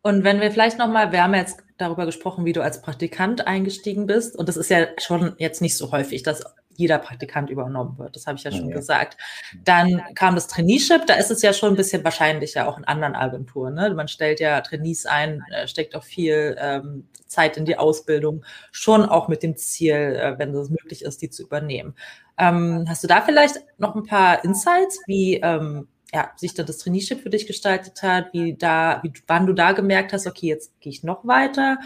Und 0.00 0.24
wenn 0.24 0.40
wir 0.40 0.50
vielleicht 0.50 0.78
nochmal, 0.78 1.12
wir 1.12 1.22
haben 1.22 1.34
jetzt 1.34 1.62
darüber 1.76 2.06
gesprochen, 2.06 2.46
wie 2.46 2.54
du 2.54 2.62
als 2.62 2.80
Praktikant 2.80 3.46
eingestiegen 3.46 4.06
bist. 4.06 4.34
Und 4.34 4.48
das 4.48 4.56
ist 4.56 4.70
ja 4.70 4.86
schon 4.98 5.34
jetzt 5.36 5.60
nicht 5.60 5.76
so 5.76 5.92
häufig, 5.92 6.22
dass 6.22 6.44
jeder 6.78 6.98
Praktikant 6.98 7.50
übernommen 7.50 7.98
wird. 7.98 8.14
Das 8.14 8.26
habe 8.28 8.38
ich 8.38 8.44
ja 8.44 8.52
schon 8.52 8.68
ja. 8.68 8.76
gesagt. 8.76 9.18
Dann 9.64 10.00
kam 10.14 10.36
das 10.36 10.46
Traineeship. 10.46 11.06
Da 11.06 11.14
ist 11.14 11.32
es 11.32 11.42
ja 11.42 11.52
schon 11.52 11.70
ein 11.70 11.76
bisschen 11.76 12.04
wahrscheinlicher, 12.04 12.68
auch 12.68 12.78
in 12.78 12.84
anderen 12.84 13.16
Agenturen. 13.16 13.74
Ne? 13.74 13.92
Man 13.94 14.06
stellt 14.06 14.38
ja 14.38 14.60
Trainees 14.60 15.04
ein, 15.04 15.42
äh, 15.50 15.66
steckt 15.66 15.96
auch 15.96 16.04
viel 16.04 16.56
ähm, 16.60 17.08
Zeit 17.26 17.56
in 17.56 17.64
die 17.64 17.76
Ausbildung, 17.76 18.44
schon 18.70 19.04
auch 19.04 19.26
mit 19.26 19.42
dem 19.42 19.56
Ziel, 19.56 19.94
äh, 19.94 20.38
wenn 20.38 20.54
es 20.54 20.70
möglich 20.70 21.02
ist, 21.02 21.20
die 21.20 21.30
zu 21.30 21.42
übernehmen. 21.42 21.96
Ähm, 22.38 22.84
hast 22.88 23.02
du 23.02 23.08
da 23.08 23.22
vielleicht 23.22 23.56
noch 23.78 23.96
ein 23.96 24.04
paar 24.04 24.44
Insights, 24.44 25.00
wie 25.08 25.38
ähm, 25.38 25.88
ja, 26.14 26.30
sich 26.36 26.54
da 26.54 26.62
das 26.62 26.78
Traineeship 26.78 27.20
für 27.20 27.30
dich 27.30 27.48
gestaltet 27.48 28.02
hat, 28.04 28.32
wie 28.32 28.54
da, 28.54 29.00
wie, 29.02 29.12
wann 29.26 29.46
du 29.46 29.52
da 29.52 29.72
gemerkt 29.72 30.12
hast, 30.12 30.28
okay, 30.28 30.46
jetzt 30.46 30.80
gehe 30.80 30.92
ich 30.92 31.02
noch 31.02 31.26
weiter. 31.26 31.78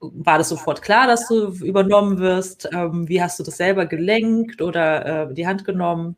War 0.00 0.38
das 0.38 0.48
sofort 0.48 0.82
klar, 0.82 1.06
dass 1.06 1.26
du 1.26 1.48
übernommen 1.64 2.18
wirst? 2.18 2.68
Ähm, 2.72 3.08
wie 3.08 3.20
hast 3.20 3.38
du 3.38 3.42
das 3.42 3.56
selber 3.56 3.86
gelenkt 3.86 4.62
oder 4.62 5.30
äh, 5.30 5.34
die 5.34 5.46
Hand 5.46 5.64
genommen? 5.64 6.16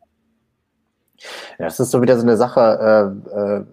Ja, 1.57 1.65
das 1.65 1.79
ist 1.79 1.91
so 1.91 2.01
wieder 2.01 2.15
so 2.17 2.23
eine 2.23 2.37
Sache, 2.37 3.23
äh, 3.33 3.39
äh, 3.39 3.65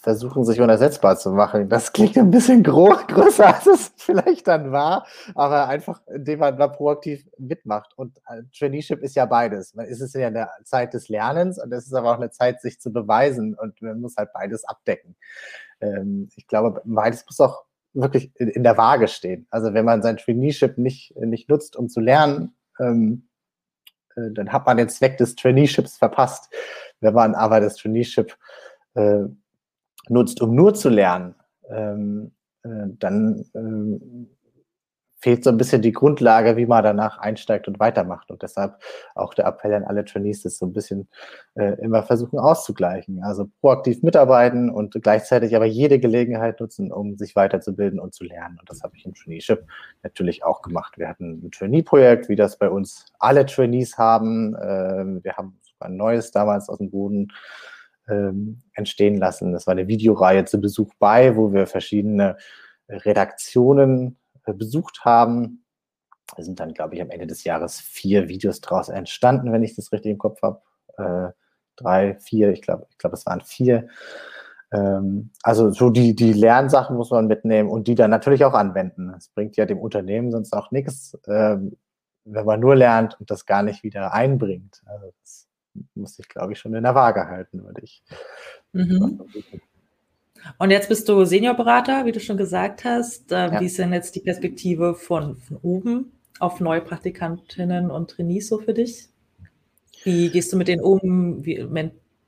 versuchen, 0.00 0.44
sich 0.44 0.60
unersetzbar 0.60 1.18
zu 1.18 1.30
machen. 1.30 1.68
Das 1.68 1.92
klingt 1.92 2.16
ein 2.16 2.30
bisschen 2.30 2.62
groß, 2.62 3.06
größer, 3.08 3.54
als 3.54 3.66
es 3.66 3.92
vielleicht 3.96 4.48
dann 4.48 4.72
war, 4.72 5.06
aber 5.34 5.68
einfach, 5.68 6.00
indem 6.06 6.40
man 6.40 6.56
da 6.56 6.68
proaktiv 6.68 7.28
mitmacht. 7.38 7.92
Und 7.96 8.16
äh, 8.28 8.42
Traineeship 8.56 9.02
ist 9.02 9.14
ja 9.14 9.26
beides. 9.26 9.74
Es 9.76 10.00
ist 10.00 10.14
ja 10.14 10.28
eine 10.28 10.48
Zeit 10.64 10.94
des 10.94 11.08
Lernens 11.08 11.62
und 11.62 11.70
es 11.72 11.86
ist 11.86 11.92
aber 11.92 12.12
auch 12.12 12.16
eine 12.16 12.30
Zeit, 12.30 12.62
sich 12.62 12.80
zu 12.80 12.92
beweisen 12.92 13.54
und 13.54 13.80
man 13.82 14.00
muss 14.00 14.16
halt 14.16 14.32
beides 14.32 14.64
abdecken. 14.64 15.16
Ähm, 15.80 16.30
ich 16.34 16.46
glaube, 16.46 16.80
beides 16.84 17.24
muss 17.26 17.40
auch 17.40 17.64
wirklich 17.92 18.30
in 18.36 18.62
der 18.62 18.76
Waage 18.76 19.08
stehen. 19.08 19.46
Also 19.50 19.74
wenn 19.74 19.84
man 19.84 20.02
sein 20.02 20.16
Traineeship 20.16 20.78
nicht, 20.78 21.14
nicht 21.16 21.48
nutzt, 21.48 21.76
um 21.76 21.88
zu 21.88 22.00
lernen, 22.00 22.54
ähm, 22.78 23.28
äh, 24.16 24.30
dann 24.32 24.52
hat 24.52 24.66
man 24.66 24.76
den 24.76 24.88
Zweck 24.88 25.18
des 25.18 25.34
Traineeships 25.34 25.96
verpasst. 25.96 26.52
Wenn 27.00 27.14
man 27.14 27.34
aber 27.34 27.60
das 27.60 27.76
Traineeship 27.76 28.36
äh, 28.94 29.24
nutzt, 30.08 30.40
um 30.40 30.54
nur 30.54 30.74
zu 30.74 30.88
lernen, 30.88 31.34
ähm, 31.68 32.32
äh, 32.62 32.86
dann 32.98 33.44
ähm, 33.54 34.30
fehlt 35.20 35.44
so 35.44 35.50
ein 35.50 35.58
bisschen 35.58 35.82
die 35.82 35.92
Grundlage, 35.92 36.56
wie 36.56 36.66
man 36.66 36.82
danach 36.82 37.18
einsteigt 37.18 37.68
und 37.68 37.78
weitermacht. 37.78 38.30
Und 38.30 38.42
deshalb 38.42 38.76
auch 39.14 39.34
der 39.34 39.46
Appell 39.46 39.74
an 39.74 39.84
alle 39.84 40.04
Trainees, 40.04 40.42
das 40.42 40.58
so 40.58 40.66
ein 40.66 40.72
bisschen 40.72 41.08
äh, 41.54 41.74
immer 41.80 42.02
versuchen 42.02 42.38
auszugleichen. 42.38 43.22
Also 43.22 43.50
proaktiv 43.60 44.02
mitarbeiten 44.02 44.70
und 44.70 44.94
gleichzeitig 45.02 45.54
aber 45.54 45.66
jede 45.66 45.98
Gelegenheit 46.00 46.60
nutzen, 46.60 46.90
um 46.90 47.18
sich 47.18 47.36
weiterzubilden 47.36 48.00
und 48.00 48.14
zu 48.14 48.24
lernen. 48.24 48.58
Und 48.58 48.70
das 48.70 48.82
habe 48.82 48.96
ich 48.96 49.04
im 49.04 49.14
Traineeship 49.14 49.66
natürlich 50.02 50.42
auch 50.42 50.62
gemacht. 50.62 50.96
Wir 50.96 51.08
hatten 51.08 51.44
ein 51.44 51.50
Trainee-Projekt, 51.50 52.28
wie 52.30 52.36
das 52.36 52.58
bei 52.58 52.70
uns 52.70 53.12
alle 53.18 53.44
Trainees 53.44 53.98
haben. 53.98 54.56
Ähm, 54.62 55.20
wir 55.22 55.36
haben 55.36 55.58
sogar 55.62 55.90
ein 55.90 55.96
neues 55.96 56.30
damals 56.30 56.70
aus 56.70 56.78
dem 56.78 56.90
Boden 56.90 57.28
ähm, 58.08 58.62
entstehen 58.72 59.18
lassen. 59.18 59.52
Das 59.52 59.66
war 59.66 59.72
eine 59.72 59.86
Videoreihe 59.86 60.46
zu 60.46 60.60
Besuch 60.60 60.94
bei, 60.98 61.36
wo 61.36 61.52
wir 61.52 61.66
verschiedene 61.66 62.38
Redaktionen 62.88 64.16
besucht 64.54 65.04
haben. 65.04 65.64
Es 66.36 66.46
sind 66.46 66.60
dann, 66.60 66.74
glaube 66.74 66.94
ich, 66.94 67.02
am 67.02 67.10
Ende 67.10 67.26
des 67.26 67.44
Jahres 67.44 67.80
vier 67.80 68.28
Videos 68.28 68.60
daraus 68.60 68.88
entstanden, 68.88 69.52
wenn 69.52 69.62
ich 69.62 69.74
das 69.74 69.92
richtig 69.92 70.12
im 70.12 70.18
Kopf 70.18 70.40
habe. 70.42 70.62
Äh, 70.96 71.32
drei, 71.76 72.16
vier, 72.20 72.50
ich 72.50 72.62
glaube, 72.62 72.86
ich 72.90 72.98
glaube, 72.98 73.14
es 73.14 73.26
waren 73.26 73.40
vier. 73.40 73.88
Ähm, 74.72 75.30
also 75.42 75.70
so 75.70 75.90
die, 75.90 76.14
die 76.14 76.32
Lernsachen 76.32 76.96
muss 76.96 77.10
man 77.10 77.26
mitnehmen 77.26 77.68
und 77.68 77.88
die 77.88 77.94
dann 77.94 78.10
natürlich 78.10 78.44
auch 78.44 78.54
anwenden. 78.54 79.12
Es 79.16 79.28
bringt 79.28 79.56
ja 79.56 79.66
dem 79.66 79.78
Unternehmen 79.78 80.30
sonst 80.30 80.52
auch 80.52 80.70
nichts, 80.70 81.18
ähm, 81.26 81.76
wenn 82.24 82.44
man 82.44 82.60
nur 82.60 82.76
lernt 82.76 83.18
und 83.18 83.30
das 83.30 83.46
gar 83.46 83.62
nicht 83.62 83.82
wieder 83.82 84.12
einbringt. 84.12 84.82
Also 84.86 85.12
das 85.20 85.48
muss 85.94 86.18
ich, 86.18 86.28
glaube 86.28 86.52
ich, 86.52 86.58
schon 86.58 86.74
in 86.74 86.84
der 86.84 86.94
Waage 86.94 87.26
halten, 87.26 87.64
würde 87.64 87.82
ich. 87.82 88.02
Mhm. 88.72 89.22
Und 90.58 90.70
jetzt 90.70 90.88
bist 90.88 91.08
du 91.08 91.24
Seniorberater, 91.24 92.04
wie 92.06 92.12
du 92.12 92.20
schon 92.20 92.36
gesagt 92.36 92.84
hast. 92.84 93.32
Äh, 93.32 93.34
ja. 93.34 93.60
Wie 93.60 93.66
ist 93.66 93.78
denn 93.78 93.92
jetzt 93.92 94.14
die 94.14 94.20
Perspektive 94.20 94.94
von, 94.94 95.36
von 95.36 95.56
oben 95.62 96.12
auf 96.38 96.60
neue 96.60 96.80
Praktikantinnen 96.80 97.90
und 97.90 98.10
Trainees 98.10 98.48
so 98.48 98.58
für 98.58 98.74
dich? 98.74 99.08
Wie 100.04 100.30
gehst 100.30 100.52
du 100.52 100.56
mit 100.56 100.68
denen 100.68 100.82
um? 100.82 101.44
Wie, 101.44 101.66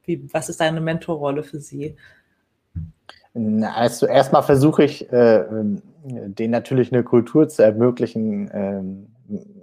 wie, 0.04 0.28
was 0.33 0.49
ist 0.49 0.61
deine 0.61 0.81
Mentorrolle 0.81 1.42
für 1.42 1.61
sie? 1.61 1.97
Also 3.35 4.07
erstmal 4.07 4.42
versuche 4.42 4.85
ich, 4.85 5.11
äh, 5.11 5.45
denen 6.04 6.50
natürlich 6.50 6.92
eine 6.92 7.02
Kultur 7.02 7.49
zu 7.49 7.62
ermöglichen. 7.62 8.50
Ähm, 8.52 9.07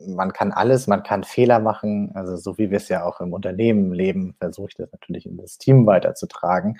man 0.08 0.34
kann 0.34 0.52
alles, 0.52 0.88
man 0.88 1.04
kann 1.04 1.24
Fehler 1.24 1.60
machen. 1.60 2.12
Also 2.16 2.36
so 2.36 2.58
wie 2.58 2.72
wir 2.72 2.78
es 2.78 2.90
ja 2.90 3.04
auch 3.04 3.22
im 3.22 3.34
Unternehmen 3.34 3.94
leben, 3.94 4.36
versuche 4.40 4.70
ich 4.70 4.76
das 4.76 4.92
natürlich 4.92 5.28
in 5.28 5.38
das 5.38 5.60
Team 5.60 5.86
weiterzutragen. 5.86 6.80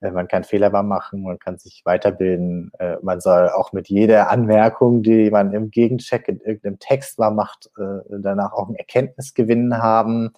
Äh, 0.00 0.10
man 0.10 0.28
kann 0.28 0.44
Fehler 0.44 0.70
machen, 0.82 1.22
man 1.22 1.38
kann 1.38 1.58
sich 1.58 1.82
weiterbilden. 1.84 2.72
Äh, 2.78 2.96
man 3.02 3.20
soll 3.20 3.48
auch 3.50 3.72
mit 3.72 3.88
jeder 3.88 4.30
Anmerkung, 4.30 5.02
die 5.02 5.30
man 5.30 5.52
im 5.52 5.70
Gegencheck 5.70 6.28
in 6.28 6.40
irgendeinem 6.40 6.78
Text 6.78 7.18
mal 7.18 7.30
macht, 7.30 7.70
äh, 7.78 8.00
danach 8.10 8.52
auch 8.52 8.66
einen 8.66 8.76
Erkenntnisgewinn 8.76 9.78
haben. 9.78 10.32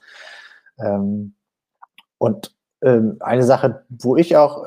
Ähm, 0.78 1.34
und 2.18 2.54
ähm, 2.82 3.16
eine 3.20 3.42
Sache, 3.44 3.84
wo 3.88 4.16
ich 4.16 4.36
auch 4.36 4.66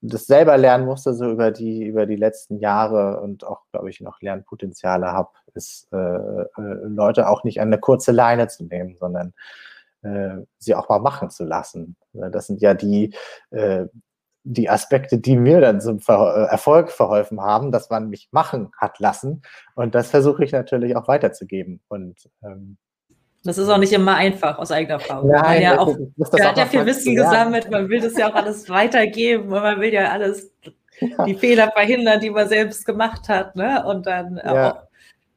das 0.00 0.26
selber 0.26 0.56
lernen 0.56 0.86
musste, 0.86 1.12
so 1.12 1.30
über 1.30 1.50
die, 1.50 1.84
über 1.84 2.06
die 2.06 2.16
letzten 2.16 2.58
Jahre 2.58 3.20
und 3.20 3.44
auch, 3.44 3.62
glaube 3.72 3.90
ich, 3.90 4.00
noch 4.00 4.20
Lernpotenziale 4.20 5.06
habe, 5.06 5.30
ist, 5.54 5.88
Leute 5.90 7.28
auch 7.28 7.44
nicht 7.44 7.60
an 7.60 7.68
eine 7.68 7.78
kurze 7.78 8.12
Leine 8.12 8.46
zu 8.48 8.64
nehmen, 8.64 8.96
sondern 8.98 9.34
sie 10.58 10.74
auch 10.74 10.88
mal 10.88 11.00
machen 11.00 11.30
zu 11.30 11.44
lassen. 11.44 11.96
Das 12.12 12.46
sind 12.46 12.62
ja 12.62 12.74
die, 12.74 13.14
die 14.44 14.68
Aspekte, 14.68 15.18
die 15.18 15.36
mir 15.36 15.60
dann 15.60 15.80
zum 15.80 16.00
Ver 16.00 16.48
äh, 16.48 16.50
Erfolg 16.50 16.90
verholfen 16.90 17.40
haben, 17.40 17.70
dass 17.70 17.90
man 17.90 18.08
mich 18.08 18.28
machen 18.32 18.72
hat 18.76 18.98
lassen. 18.98 19.42
Und 19.74 19.94
das 19.94 20.10
versuche 20.10 20.44
ich 20.44 20.52
natürlich 20.52 20.96
auch 20.96 21.08
weiterzugeben. 21.08 21.80
Und 21.88 22.28
ähm, 22.42 22.76
das 23.44 23.58
ist 23.58 23.68
auch 23.68 23.78
nicht 23.78 23.92
immer 23.92 24.14
einfach 24.14 24.58
aus 24.58 24.70
eigener 24.70 24.94
Erfahrung. 24.94 25.30
Nein, 25.30 25.42
man 25.42 25.62
ja 25.62 25.78
auch, 25.78 25.96
man 26.16 26.44
hat 26.44 26.56
ja 26.56 26.66
viel 26.66 26.86
Wissen 26.86 27.16
gesammelt, 27.16 27.70
man 27.70 27.88
will 27.88 28.00
das 28.00 28.16
ja 28.16 28.30
auch 28.30 28.34
alles 28.34 28.68
weitergeben 28.68 29.44
und 29.44 29.62
man 29.62 29.80
will 29.80 29.92
ja 29.92 30.10
alles, 30.10 30.52
ja. 31.00 31.24
die 31.24 31.34
Fehler 31.34 31.70
verhindern, 31.72 32.20
die 32.20 32.30
man 32.30 32.48
selbst 32.48 32.86
gemacht 32.86 33.28
hat, 33.28 33.56
ne? 33.56 33.84
Und 33.84 34.06
dann 34.06 34.38
auch 34.38 34.82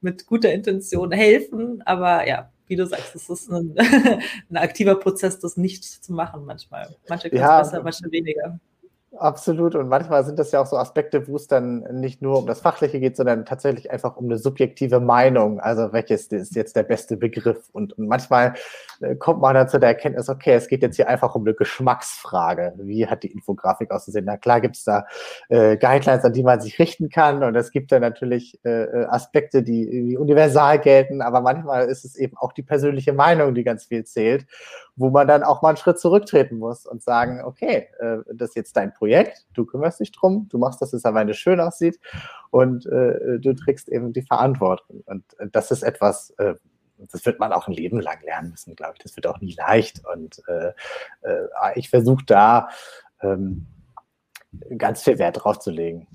mit 0.02 0.28
guter 0.28 0.52
Intention 0.52 1.12
helfen. 1.12 1.82
Aber 1.86 2.28
ja, 2.28 2.52
wie 2.68 2.76
du 2.76 2.86
sagst, 2.86 3.16
es 3.16 3.30
ist 3.30 3.50
ein, 3.50 3.76
ein 4.50 4.58
aktiver 4.58 4.96
Prozess, 4.96 5.40
das 5.40 5.58
nicht 5.58 5.84
zu 5.84 6.14
machen 6.14 6.46
manchmal. 6.46 6.96
Manche 7.10 7.30
können 7.30 7.44
es 7.44 7.72
besser, 7.72 7.84
manche 7.84 8.12
weniger. 8.12 8.60
Absolut. 9.17 9.75
Und 9.75 9.88
manchmal 9.88 10.25
sind 10.25 10.39
das 10.39 10.51
ja 10.51 10.62
auch 10.62 10.65
so 10.65 10.77
Aspekte, 10.77 11.27
wo 11.27 11.36
es 11.36 11.48
dann 11.48 11.79
nicht 12.00 12.22
nur 12.22 12.39
um 12.39 12.48
das 12.48 12.60
Fachliche 12.60 13.00
geht, 13.00 13.15
sondern 13.15 13.45
tatsächlich 13.45 13.89
einfach 13.89 14.17
um 14.17 14.25
eine 14.25 14.38
subjektive 14.38 15.00
Meinung. 15.00 15.60
Also 15.60 15.93
welches 15.93 16.27
ist 16.27 16.55
jetzt 16.55 16.75
der 16.75 16.84
beste 16.84 17.15
Begriff? 17.15 17.69
Und, 17.72 17.98
und 17.98 18.07
manchmal 18.07 18.55
äh, 19.01 19.15
kommt 19.15 19.41
man 19.41 19.55
dann 19.55 19.69
zu 19.69 19.79
der 19.79 19.89
Erkenntnis, 19.89 20.27
okay, 20.27 20.53
es 20.53 20.67
geht 20.67 20.81
jetzt 20.81 20.98
hier 20.98 21.07
einfach 21.07 21.34
um 21.36 21.43
eine 21.43 21.53
Geschmacksfrage. 21.53 22.74
Wie 22.77 23.07
hat 23.07 23.24
die 23.24 23.31
Infografik 23.31 23.91
auszusehen? 23.91 24.25
Na 24.25 24.38
klar 24.38 24.60
gibt 24.60 24.75
es 24.75 24.84
da 24.84 25.05
äh, 25.50 25.77
Guidelines, 25.77 26.25
an 26.25 26.34
die 26.34 26.43
man 26.43 26.60
sich 26.60 26.77
richten 26.77 27.10
kann. 27.10 27.43
Und 27.43 27.55
es 27.55 27.72
gibt 27.72 27.91
da 27.91 28.00
natürlich 28.00 28.60
äh, 28.65 28.84
äh, 28.84 29.05
Aspekte, 29.05 29.63
die, 29.63 29.89
die 29.89 30.17
universal 30.17 30.79
gelten. 30.79 31.22
Aber 31.22 31.41
manchmal 31.41 31.88
ist 31.88 32.03
es 32.03 32.17
eben 32.17 32.36
auch 32.38 32.51
die 32.51 32.63
persönliche 32.63 33.13
Meinung, 33.13 33.55
die 33.55 33.63
ganz 33.63 33.86
viel 33.86 34.03
zählt 34.03 34.45
wo 34.95 35.10
man 35.10 35.27
dann 35.27 35.43
auch 35.43 35.62
mal 35.62 35.69
einen 35.69 35.77
Schritt 35.77 36.00
zurücktreten 36.00 36.57
muss 36.57 36.86
und 36.86 37.03
sagen, 37.03 37.41
okay, 37.43 37.88
äh, 38.00 38.17
das 38.34 38.50
ist 38.50 38.55
jetzt 38.55 38.77
dein 38.77 38.93
Projekt, 38.93 39.05
du 39.54 39.66
kümmerst 39.66 40.00
dich 40.00 40.12
drum, 40.12 40.48
du 40.50 40.58
machst, 40.58 40.82
dass 40.82 40.94
es 40.94 41.06
am 41.06 41.18
Ende 41.18 41.34
schön 41.34 41.60
aussieht 41.60 42.00
und 42.52 42.86
äh, 42.86 43.40
du 43.40 43.54
trägst 43.54 43.90
eben 43.90 44.14
die 44.14 44.22
Verantwortung. 44.22 45.02
Und 45.06 45.24
äh, 45.40 45.48
das 45.52 45.72
ist 45.72 45.84
etwas, 45.84 46.32
äh, 46.38 46.56
das 46.98 47.26
wird 47.26 47.40
man 47.40 47.54
auch 47.54 47.68
ein 47.68 47.74
Leben 47.74 48.00
lang 48.00 48.22
lernen 48.24 48.52
müssen, 48.52 48.76
glaube 48.76 48.94
ich. 48.96 49.04
Das 49.04 49.16
wird 49.16 49.28
auch 49.28 49.40
nie 49.42 49.54
leicht. 49.54 50.02
Und 50.14 50.42
äh, 50.48 50.72
äh, 51.22 51.48
ich 51.76 51.90
versuche 51.90 52.24
da 52.26 52.70
ähm, 53.22 53.66
ganz 54.78 55.04
viel 55.04 55.20
Wert 55.20 55.44
drauf 55.44 55.60
zu 55.60 55.72
legen. 55.72 56.08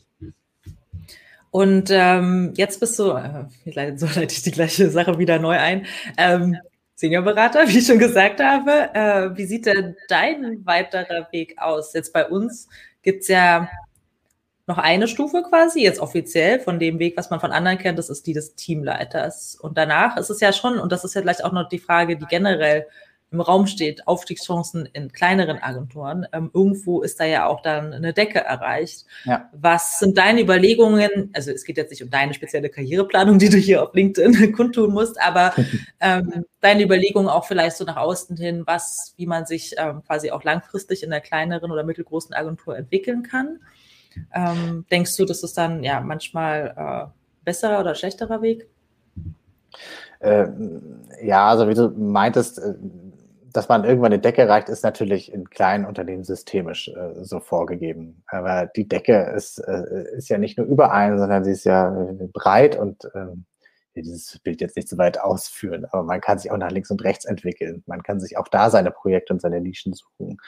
Und 1.51 1.91
ähm, 1.91 2.53
jetzt 2.57 2.79
bist 2.79 2.99
du, 2.99 3.11
äh, 3.13 3.97
so 3.97 4.07
leite 4.15 4.33
ich 4.33 4.43
die 4.43 4.53
gleiche 4.53 4.91
Sache 4.91 5.19
wieder 5.19 5.39
neu 5.39 5.59
ein. 5.59 5.87
Ähm, 6.17 6.57
Seniorberater, 7.00 7.61
wie 7.69 7.78
ich 7.78 7.87
schon 7.87 7.99
gesagt 7.99 8.40
habe. 8.40 8.90
Äh, 8.95 9.37
wie 9.37 9.47
sieht 9.47 9.66
denn 9.66 9.97
dein 10.09 10.64
weiterer 10.66 11.28
Weg 11.33 11.57
aus? 11.59 11.95
Jetzt 11.95 12.12
bei 12.12 12.26
uns 12.26 12.69
gibt 13.02 13.23
es 13.23 13.28
ja 13.28 13.69
noch 14.66 14.76
eine 14.78 15.09
Stufe 15.09 15.42
quasi, 15.42 15.83
jetzt 15.83 15.99
offiziell 15.99 16.61
von 16.61 16.78
dem 16.78 16.99
Weg, 16.99 17.16
was 17.16 17.30
man 17.30 17.40
von 17.40 17.50
anderen 17.50 17.78
kennt, 17.78 17.99
das 17.99 18.11
ist 18.11 18.26
die 18.26 18.35
des 18.35 18.54
Teamleiters. 18.54 19.57
Und 19.57 19.78
danach 19.78 20.16
ist 20.16 20.30
es 20.30 20.40
ja 20.40 20.52
schon, 20.52 20.78
und 20.78 20.92
das 20.92 21.02
ist 21.02 21.14
ja 21.14 21.23
vielleicht 21.23 21.42
auch 21.42 21.52
noch 21.52 21.69
die 21.69 21.78
Frage, 21.78 22.16
die 22.16 22.26
generell 22.26 22.87
im 23.33 23.41
Raum 23.41 23.67
steht, 23.67 24.07
Aufstiegschancen 24.09 24.87
in 24.93 25.13
kleineren 25.13 25.59
Agenturen. 25.59 26.27
Ähm, 26.33 26.51
irgendwo 26.53 27.03
ist 27.03 27.21
da 27.21 27.25
ja 27.25 27.47
auch 27.47 27.63
dann 27.63 27.93
eine 27.93 28.13
Decke 28.13 28.41
erreicht. 28.41 29.07
Ja. 29.25 29.49
Was 29.53 30.01
sind 30.01 30.19
deine 30.19 30.41
Überlegungen? 30.41 31.31
Also 31.33 31.53
es 31.53 31.65
geht 31.65 31.77
jetzt 31.77 31.91
nicht 31.91 32.03
um 32.03 32.11
deine 32.11 32.35
spezielle 32.35 32.69
Karriereplanung, 32.69 33.39
die 33.39 33.49
du 33.49 33.57
hier 33.57 33.83
auf 33.85 33.95
LinkedIn 33.95 34.53
kundtun 34.57 34.93
musst, 34.93 35.21
aber 35.21 35.55
ähm, 36.01 36.45
deine 36.61 36.83
Überlegungen 36.83 37.29
auch 37.29 37.45
vielleicht 37.45 37.77
so 37.77 37.85
nach 37.85 37.97
außen 37.97 38.37
hin, 38.37 38.65
was, 38.67 39.15
wie 39.17 39.27
man 39.27 39.47
sich 39.47 39.75
ähm, 39.79 40.03
quasi 40.05 40.33
auch 40.33 40.43
langfristig 40.43 41.03
in 41.03 41.13
einer 41.13 41.21
kleineren 41.21 41.71
oder 41.71 41.85
mittelgroßen 41.85 42.35
Agentur 42.35 42.77
entwickeln 42.77 43.23
kann. 43.23 43.61
Ähm, 44.35 44.87
denkst 44.91 45.17
du, 45.17 45.25
das 45.25 45.45
ist 45.45 45.57
dann 45.57 45.85
ja 45.85 46.01
manchmal 46.01 46.75
äh, 46.77 47.11
besserer 47.45 47.81
oder 47.81 47.95
schlechterer 47.95 48.43
Weg? 48.43 48.69
Äh, 50.19 50.49
ja, 51.23 51.49
also 51.49 51.69
wie 51.69 51.75
du 51.75 51.89
meintest, 51.91 52.59
äh, 52.59 52.75
dass 53.52 53.69
man 53.69 53.85
irgendwann 53.85 54.12
eine 54.12 54.21
Decke 54.21 54.42
erreicht, 54.42 54.69
ist 54.69 54.85
natürlich 54.85 55.33
in 55.33 55.50
kleinen 55.50 55.85
Unternehmen 55.85 56.25
systemisch 56.25 56.88
äh, 56.88 57.25
so 57.25 57.40
vorgegeben. 57.40 58.23
Aber 58.26 58.66
die 58.66 58.88
Decke 58.88 59.33
ist, 59.37 59.59
äh, 59.59 60.16
ist 60.16 60.28
ja 60.28 60.38
nicht 60.38 60.59
nur 60.59 60.66
überall, 60.66 61.19
sondern 61.19 61.45
sie 61.45 61.52
ist 61.52 61.64
ja 61.64 61.95
äh, 61.95 62.28
breit 62.33 62.76
und 62.76 63.11
ähm, 63.14 63.47
dieses 63.97 64.38
Bild 64.40 64.61
jetzt 64.61 64.76
nicht 64.76 64.88
so 64.88 64.99
weit 64.99 65.21
ausführen, 65.21 65.85
aber 65.90 66.02
man 66.04 66.21
kann 66.21 66.38
sich 66.38 66.50
auch 66.50 66.57
nach 66.57 66.71
links 66.71 66.90
und 66.90 67.02
rechts 67.02 67.25
entwickeln. 67.25 67.83
Man 67.87 68.02
kann 68.02 68.21
sich 68.21 68.37
auch 68.37 68.49
da 68.49 68.71
seine 68.71 68.90
Projekte 68.90 69.33
und 69.33 69.42
seine 69.42 69.61
Nischen 69.61 69.92
suchen. 69.92 70.38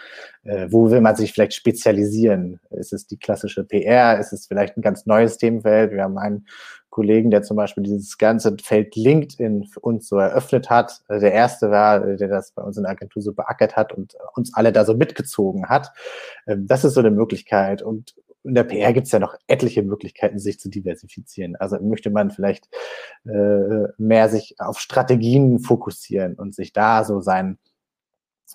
Äh, 0.44 0.68
wo 0.70 0.90
will 0.90 1.00
man 1.00 1.16
sich 1.16 1.32
vielleicht 1.32 1.54
spezialisieren? 1.54 2.60
Ist 2.70 2.92
es 2.92 3.06
die 3.06 3.18
klassische 3.18 3.64
PR? 3.64 4.18
Ist 4.18 4.32
es 4.32 4.46
vielleicht 4.46 4.76
ein 4.76 4.82
ganz 4.82 5.06
neues 5.06 5.38
Themenfeld? 5.38 5.92
Wir 5.92 6.04
haben 6.04 6.18
einen 6.18 6.46
Kollegen, 6.92 7.30
der 7.30 7.42
zum 7.42 7.56
Beispiel 7.56 7.82
dieses 7.82 8.18
ganze 8.18 8.54
Feld 8.62 8.94
LinkedIn 8.94 9.64
für 9.64 9.80
uns 9.80 10.08
so 10.08 10.18
eröffnet 10.18 10.68
hat. 10.68 11.00
Äh, 11.08 11.20
der 11.20 11.32
erste 11.32 11.70
war, 11.70 12.06
äh, 12.06 12.16
der 12.16 12.28
das 12.28 12.52
bei 12.52 12.62
uns 12.62 12.76
in 12.76 12.82
der 12.84 12.92
Agentur 12.92 13.22
so 13.22 13.32
beackert 13.32 13.76
hat 13.76 13.92
und 13.92 14.14
uns 14.36 14.54
alle 14.54 14.72
da 14.72 14.84
so 14.84 14.94
mitgezogen 14.94 15.68
hat. 15.68 15.90
Ähm, 16.46 16.66
das 16.66 16.84
ist 16.84 16.94
so 16.94 17.00
eine 17.00 17.10
Möglichkeit. 17.10 17.80
Und 17.82 18.14
in 18.44 18.54
der 18.54 18.64
PR 18.64 18.92
gibt 18.92 19.06
es 19.06 19.12
ja 19.12 19.18
noch 19.18 19.34
etliche 19.46 19.82
Möglichkeiten, 19.82 20.38
sich 20.38 20.60
zu 20.60 20.68
diversifizieren. 20.68 21.56
Also 21.56 21.80
möchte 21.80 22.10
man 22.10 22.30
vielleicht 22.30 22.68
äh, 23.24 23.88
mehr 23.96 24.28
sich 24.28 24.56
auf 24.58 24.78
Strategien 24.78 25.60
fokussieren 25.60 26.34
und 26.34 26.54
sich 26.54 26.74
da 26.74 27.04
so 27.04 27.20
sein 27.20 27.58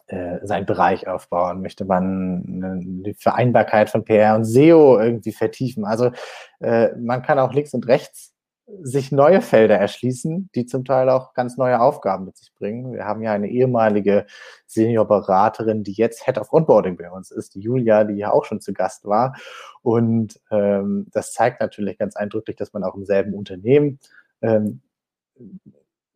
äh, 0.08 0.40
sein 0.44 0.66
Bereich 0.66 1.08
aufbauen? 1.08 1.62
Möchte 1.62 1.86
man 1.86 3.04
die 3.04 3.14
Vereinbarkeit 3.14 3.90
von 3.90 4.06
PR 4.06 4.36
und 4.36 4.46
SEO 4.46 5.00
irgendwie 5.00 5.34
vertiefen? 5.34 5.86
Also 5.86 6.12
äh, 6.60 6.96
man 6.96 7.22
kann 7.22 7.40
auch 7.40 7.54
links 7.54 7.74
und 7.74 7.88
rechts 7.88 8.34
sich 8.82 9.14
neue 9.14 9.42
Felder 9.42 9.78
erschließen, 9.78 10.50
die 10.54 10.66
zum 10.66 10.84
Teil 10.84 11.10
auch 11.10 11.34
ganz 11.34 11.56
neue 11.56 11.80
Aufgaben 11.80 12.26
mit 12.26 12.36
sich 12.36 12.54
bringen. 12.54 12.92
Wir 12.92 13.06
haben 13.06 13.22
ja 13.22 13.32
eine 13.32 13.48
ehemalige 13.48 14.26
Seniorberaterin, 14.66 15.84
die 15.84 15.94
jetzt 15.94 16.26
Head 16.26 16.38
of 16.38 16.52
Onboarding 16.52 16.98
bei 16.98 17.10
uns 17.10 17.32
ist, 17.32 17.56
die 17.56 17.62
Julia, 17.62 18.04
die 18.04 18.16
ja 18.16 18.32
auch 18.32 18.44
schon 18.44 18.60
zu 18.60 18.74
Gast 18.74 19.06
war. 19.06 19.38
Und 19.84 20.42
ähm, 20.52 21.08
das 21.14 21.32
zeigt 21.32 21.62
natürlich 21.62 21.98
ganz 21.98 22.18
eindrücklich, 22.18 22.58
dass 22.58 22.74
man 22.74 22.84
auch 22.84 22.96
im 22.96 23.06
selben 23.06 23.34
Unternehmen 23.34 24.00
ähm, 24.42 24.82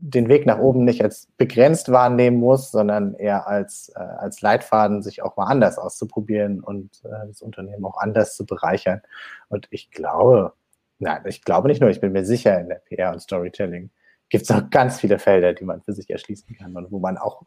den 0.04 0.30
Weg 0.30 0.48
nach 0.48 0.58
oben 0.58 0.84
nicht 0.84 1.04
als 1.04 1.28
begrenzt 1.38 1.92
wahrnehmen 1.92 2.38
muss, 2.38 2.72
sondern 2.72 3.14
eher 3.14 3.48
als, 3.48 3.90
äh, 3.96 4.00
als 4.00 4.42
Leitfaden, 4.42 5.04
sich 5.04 5.22
auch 5.22 5.38
mal 5.38 5.46
anders 5.46 5.78
auszuprobieren 5.78 6.60
und 6.60 7.04
äh, 7.06 7.28
das 7.28 7.42
Unternehmen 7.42 7.86
auch 7.86 8.00
anders 8.00 8.36
zu 8.36 8.46
bereichern. 8.46 9.02
Und 9.48 9.68
ich 9.70 9.92
glaube, 9.92 10.54
nein, 10.98 11.22
ich 11.26 11.44
glaube 11.44 11.68
nicht 11.68 11.82
nur, 11.82 11.92
ich 11.92 12.02
bin 12.02 12.14
mir 12.14 12.26
sicher, 12.26 12.60
in 12.60 12.70
der 12.70 12.82
PR 12.88 13.12
und 13.12 13.20
Storytelling 13.20 13.92
gibt 14.30 14.44
es 14.44 14.52
auch 14.52 14.70
ganz 14.72 15.00
viele 15.00 15.20
Felder, 15.20 15.54
die 15.54 15.66
man 15.66 15.82
für 15.82 15.94
sich 15.94 16.10
erschließen 16.10 16.56
kann 16.58 16.76
und 16.76 16.92
wo 16.92 16.98
man 16.98 17.18
auch 17.18 17.44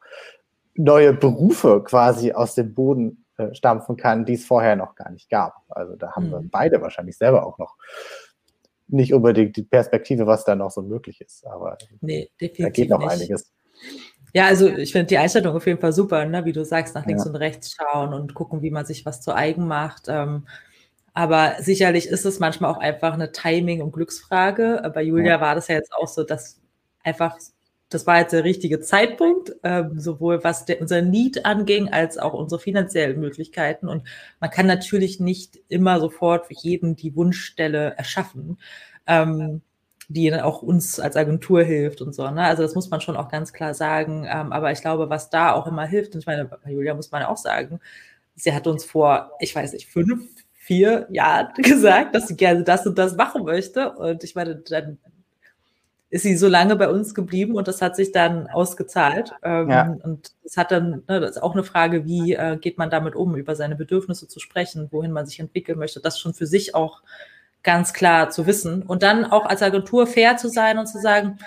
neue 0.77 1.13
Berufe 1.13 1.83
quasi 1.83 2.33
aus 2.33 2.55
dem 2.55 2.73
Boden 2.73 3.25
äh, 3.37 3.53
stampfen 3.53 3.97
kann, 3.97 4.25
die 4.25 4.35
es 4.35 4.45
vorher 4.45 4.77
noch 4.77 4.95
gar 4.95 5.11
nicht 5.11 5.29
gab. 5.29 5.57
Also 5.69 5.97
da 5.97 6.13
haben 6.13 6.29
mhm. 6.29 6.33
wir 6.33 6.45
beide 6.53 6.81
wahrscheinlich 6.81 7.17
selber 7.17 7.45
auch 7.45 7.59
noch 7.59 7.77
nicht 8.89 9.15
unbedingt 9.15 9.57
die 9.57 9.63
Perspektive, 9.63 10.27
was 10.27 10.45
da 10.45 10.55
noch 10.55 10.71
so 10.71 10.83
möglich 10.83 11.21
ist. 11.21 11.47
Aber 11.47 11.79
nee, 12.01 12.31
da 12.39 12.69
geht 12.69 12.91
noch 12.91 12.99
nicht. 12.99 13.11
einiges. 13.11 13.53
Ja, 14.33 14.47
also 14.47 14.69
ich 14.69 14.93
finde 14.93 15.07
die 15.07 15.19
Einstellung 15.19 15.55
auf 15.55 15.67
jeden 15.67 15.81
Fall 15.81 15.93
super, 15.93 16.25
ne? 16.25 16.45
wie 16.45 16.53
du 16.53 16.65
sagst, 16.65 16.95
nach 16.95 17.07
links 17.07 17.25
ja. 17.25 17.31
und 17.31 17.37
rechts 17.37 17.77
schauen 17.77 18.13
und 18.13 18.35
gucken, 18.35 18.63
wie 18.63 18.71
man 18.71 18.85
sich 18.85 19.07
was 19.07 19.21
zu 19.21 19.35
eigen 19.35 19.67
macht. 19.69 20.07
Ähm, 20.09 20.47
aber 21.13 21.55
sicherlich 21.61 22.09
ist 22.09 22.27
es 22.27 22.41
manchmal 22.41 22.73
auch 22.73 22.79
einfach 22.79 23.15
eine 23.15 23.31
Timing- 23.31 23.81
und 23.81 23.93
Glücksfrage. 23.93 24.91
Bei 24.93 25.03
Julia 25.03 25.35
ja. 25.35 25.41
war 25.41 25.55
das 25.55 25.69
ja 25.69 25.77
jetzt 25.77 25.93
auch 25.95 26.09
so, 26.09 26.25
dass 26.25 26.61
einfach 27.05 27.39
das 27.95 28.07
war 28.07 28.19
jetzt 28.19 28.33
der 28.33 28.45
richtige 28.45 28.81
Zeitpunkt, 28.81 29.55
ähm, 29.63 30.01
sowohl 30.01 30.43
was 30.43 30.65
der, 30.65 30.81
unser 30.81 31.01
Need 31.01 31.47
anging, 31.47 31.89
als 31.93 32.19
auch 32.19 32.35
unsere 32.35 32.61
finanziellen 32.61 33.21
Möglichkeiten. 33.21 33.89
Und 33.89 34.03
man 34.41 34.51
kann 34.51 34.67
natürlich 34.67 35.21
nicht 35.21 35.61
immer 35.69 36.01
sofort 36.01 36.49
für 36.49 36.55
jeden 36.55 36.97
die 36.97 37.15
Wunschstelle 37.15 37.95
erschaffen, 37.97 38.59
ähm, 39.07 39.63
die 40.09 40.29
dann 40.29 40.41
auch 40.41 40.61
uns 40.63 40.99
als 40.99 41.17
Agentur 41.17 41.63
hilft 41.63 42.03
und 42.03 42.15
so. 42.15 42.29
Ne? 42.31 42.43
Also 42.43 42.63
das 42.63 42.75
muss 42.75 42.91
man 42.91 43.01
schon 43.01 43.17
auch 43.17 43.29
ganz 43.29 43.53
klar 43.53 43.75
sagen. 43.75 44.27
Ähm, 44.29 44.53
aber 44.53 44.73
ich 44.73 44.81
glaube, 44.81 45.09
was 45.09 45.31
da 45.31 45.53
auch 45.53 45.67
immer 45.67 45.87
hilft, 45.87 46.15
und 46.15 46.21
ich 46.21 46.27
meine, 46.27 46.51
Julia 46.67 46.95
muss 46.95 47.13
man 47.13 47.23
auch 47.23 47.37
sagen, 47.37 47.81
sie 48.35 48.53
hat 48.53 48.67
uns 48.67 48.85
vor, 48.85 49.31
ich 49.39 49.55
weiß 49.55 49.73
nicht, 49.73 49.87
fünf, 49.89 50.29
vier 50.53 51.07
Jahren 51.11 51.53
gesagt, 51.63 52.15
dass 52.15 52.27
sie 52.27 52.37
gerne 52.37 52.65
das 52.65 52.87
und 52.87 52.99
das 52.99 53.17
machen 53.17 53.45
möchte. 53.45 53.93
Und 53.93 54.25
ich 54.25 54.35
meine, 54.35 54.57
dann 54.57 54.99
ist 56.15 56.23
sie 56.23 56.37
so 56.37 56.47
lange 56.47 56.77
bei 56.77 56.89
uns 56.89 57.13
geblieben 57.13 57.57
und 57.57 57.67
das 57.67 57.83
hat 57.83 57.97
sich 57.97 58.13
dann 58.13 58.47
ausgezahlt. 58.47 59.35
Ähm, 59.43 59.69
ja. 59.69 59.97
Und 60.05 60.31
das 60.45 60.57
hat 60.57 60.71
dann, 60.71 61.03
ne, 61.09 61.19
das 61.19 61.33
ist 61.33 61.43
auch 61.43 61.55
eine 61.55 61.65
Frage, 61.65 62.05
wie 62.05 62.35
äh, 62.35 62.57
geht 62.57 62.79
man 62.79 62.89
damit 62.89 63.17
um, 63.17 63.35
über 63.35 63.57
seine 63.57 63.75
Bedürfnisse 63.75 64.29
zu 64.29 64.39
sprechen, 64.39 64.87
wohin 64.93 65.11
man 65.11 65.27
sich 65.27 65.41
entwickeln 65.41 65.77
möchte, 65.77 65.99
das 65.99 66.21
schon 66.21 66.33
für 66.33 66.47
sich 66.47 66.73
auch 66.73 67.03
ganz 67.65 67.93
klar 67.93 68.31
zu 68.31 68.47
wissen. 68.47 68.83
Und 68.83 69.03
dann 69.03 69.25
auch 69.25 69.45
als 69.45 69.61
Agentur 69.61 70.07
fair 70.07 70.37
zu 70.37 70.49
sein 70.49 70.79
und 70.79 70.87
zu 70.87 71.01
sagen, 71.01 71.39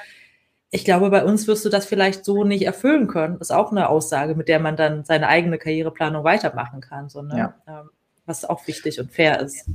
ich 0.70 0.84
glaube, 0.84 1.12
bei 1.12 1.24
uns 1.24 1.48
wirst 1.48 1.64
du 1.64 1.70
das 1.70 1.86
vielleicht 1.86 2.26
so 2.26 2.44
nicht 2.44 2.66
erfüllen 2.66 3.08
können. 3.08 3.40
Das 3.40 3.52
ist 3.52 3.56
auch 3.56 3.72
eine 3.72 3.88
Aussage, 3.88 4.36
mit 4.36 4.50
der 4.50 4.60
man 4.60 4.76
dann 4.76 5.06
seine 5.06 5.30
eigene 5.30 5.60
Karriereplanung 5.60 6.26
weitermachen 6.26 6.82
kann, 6.82 7.08
so, 7.08 7.22
ne? 7.22 7.38
ja. 7.38 7.56
ähm, 7.70 7.90
was 8.26 8.44
auch 8.44 8.68
wichtig 8.68 9.00
und 9.00 9.14
fair 9.14 9.40
ist. 9.40 9.66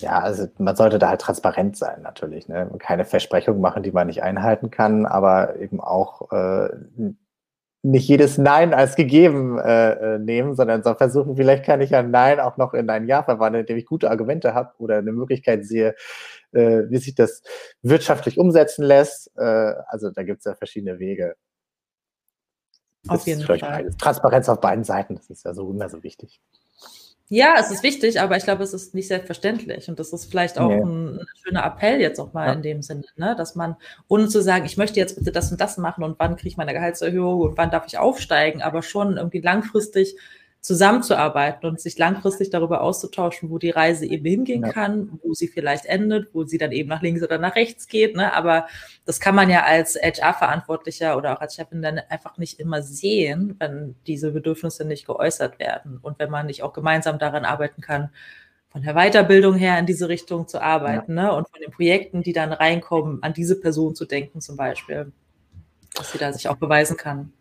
Ja, 0.00 0.18
also 0.18 0.48
man 0.58 0.76
sollte 0.76 0.98
da 0.98 1.08
halt 1.08 1.20
transparent 1.20 1.76
sein 1.76 2.02
natürlich. 2.02 2.48
Ne? 2.48 2.70
Keine 2.78 3.04
Versprechungen 3.04 3.60
machen, 3.60 3.82
die 3.82 3.92
man 3.92 4.06
nicht 4.06 4.22
einhalten 4.22 4.70
kann, 4.70 5.06
aber 5.06 5.56
eben 5.56 5.80
auch 5.80 6.30
äh, 6.30 6.68
nicht 7.82 8.06
jedes 8.06 8.38
Nein 8.38 8.74
als 8.74 8.94
gegeben 8.94 9.58
äh, 9.58 10.14
äh 10.14 10.18
nehmen, 10.18 10.54
sondern 10.54 10.82
so 10.82 10.94
versuchen, 10.94 11.36
vielleicht 11.36 11.64
kann 11.64 11.80
ich 11.80 11.90
ja 11.90 12.02
Nein 12.02 12.38
auch 12.38 12.56
noch 12.56 12.74
in 12.74 12.88
ein 12.90 13.08
Ja 13.08 13.22
verwandeln, 13.22 13.62
indem 13.62 13.78
ich 13.78 13.86
gute 13.86 14.10
Argumente 14.10 14.54
habe 14.54 14.72
oder 14.78 14.98
eine 14.98 15.12
Möglichkeit 15.12 15.66
sehe, 15.66 15.94
äh, 16.52 16.82
wie 16.90 16.98
sich 16.98 17.14
das 17.14 17.42
wirtschaftlich 17.82 18.38
umsetzen 18.38 18.84
lässt. 18.84 19.32
Äh, 19.36 19.74
also 19.86 20.10
da 20.10 20.22
gibt 20.22 20.40
es 20.40 20.44
ja 20.44 20.54
verschiedene 20.54 20.98
Wege. 20.98 21.34
Auf 23.08 23.26
jeden 23.26 23.42
Fall. 23.42 23.90
Transparenz 23.98 24.48
auf 24.48 24.60
beiden 24.60 24.84
Seiten, 24.84 25.16
das 25.16 25.28
ist 25.28 25.44
ja 25.44 25.54
so 25.54 25.68
immer 25.68 25.88
so 25.88 26.04
wichtig. 26.04 26.40
Ja, 27.34 27.54
es 27.58 27.70
ist 27.70 27.82
wichtig, 27.82 28.20
aber 28.20 28.36
ich 28.36 28.44
glaube, 28.44 28.62
es 28.62 28.74
ist 28.74 28.94
nicht 28.94 29.08
selbstverständlich. 29.08 29.88
Und 29.88 29.98
das 29.98 30.12
ist 30.12 30.30
vielleicht 30.30 30.58
auch 30.58 30.68
nee. 30.68 30.82
ein, 30.82 31.18
ein, 31.18 31.26
schöner 31.42 31.64
Appell 31.64 31.98
jetzt 31.98 32.20
auch 32.20 32.34
mal 32.34 32.48
ja. 32.48 32.52
in 32.52 32.60
dem 32.60 32.82
Sinne, 32.82 33.04
ne? 33.16 33.34
dass 33.34 33.54
man, 33.54 33.76
ohne 34.06 34.28
zu 34.28 34.42
sagen, 34.42 34.66
ich 34.66 34.76
möchte 34.76 35.00
jetzt 35.00 35.16
bitte 35.16 35.32
das 35.32 35.50
und 35.50 35.58
das 35.58 35.78
machen 35.78 36.04
und 36.04 36.18
wann 36.18 36.36
kriege 36.36 36.48
ich 36.48 36.58
meine 36.58 36.74
Gehaltserhöhung 36.74 37.40
und 37.40 37.56
wann 37.56 37.70
darf 37.70 37.86
ich 37.86 37.96
aufsteigen, 37.96 38.60
aber 38.60 38.82
schon 38.82 39.16
irgendwie 39.16 39.40
langfristig 39.40 40.14
zusammenzuarbeiten 40.62 41.68
und 41.68 41.80
sich 41.80 41.98
langfristig 41.98 42.50
darüber 42.50 42.82
auszutauschen, 42.82 43.50
wo 43.50 43.58
die 43.58 43.70
Reise 43.70 44.06
eben 44.06 44.24
hingehen 44.24 44.62
ja. 44.62 44.72
kann, 44.72 45.18
wo 45.22 45.34
sie 45.34 45.48
vielleicht 45.48 45.86
endet, 45.86 46.32
wo 46.32 46.44
sie 46.44 46.56
dann 46.56 46.70
eben 46.70 46.88
nach 46.88 47.02
links 47.02 47.20
oder 47.20 47.38
nach 47.38 47.56
rechts 47.56 47.88
geht. 47.88 48.14
Ne? 48.14 48.32
Aber 48.32 48.68
das 49.04 49.18
kann 49.18 49.34
man 49.34 49.50
ja 49.50 49.64
als 49.64 49.96
HR-Verantwortlicher 49.96 51.16
oder 51.16 51.36
auch 51.36 51.40
als 51.40 51.56
Chefin 51.56 51.82
dann 51.82 51.98
einfach 52.08 52.38
nicht 52.38 52.60
immer 52.60 52.80
sehen, 52.80 53.56
wenn 53.58 53.96
diese 54.06 54.30
Bedürfnisse 54.30 54.84
nicht 54.84 55.04
geäußert 55.04 55.58
werden 55.58 55.98
und 56.00 56.20
wenn 56.20 56.30
man 56.30 56.46
nicht 56.46 56.62
auch 56.62 56.72
gemeinsam 56.72 57.18
daran 57.18 57.44
arbeiten 57.44 57.82
kann, 57.82 58.10
von 58.68 58.82
der 58.82 58.94
Weiterbildung 58.94 59.56
her 59.56 59.78
in 59.80 59.86
diese 59.86 60.08
Richtung 60.08 60.46
zu 60.46 60.62
arbeiten 60.62 61.16
ja. 61.16 61.24
ne? 61.24 61.32
und 61.34 61.48
von 61.48 61.60
den 61.60 61.72
Projekten, 61.72 62.22
die 62.22 62.32
dann 62.32 62.52
reinkommen, 62.52 63.20
an 63.24 63.32
diese 63.32 63.60
Person 63.60 63.96
zu 63.96 64.04
denken 64.04 64.40
zum 64.40 64.56
Beispiel, 64.56 65.10
dass 65.94 66.12
sie 66.12 66.18
da 66.18 66.32
sich 66.32 66.48
auch 66.48 66.56
beweisen 66.56 66.96
kann. 66.96 67.32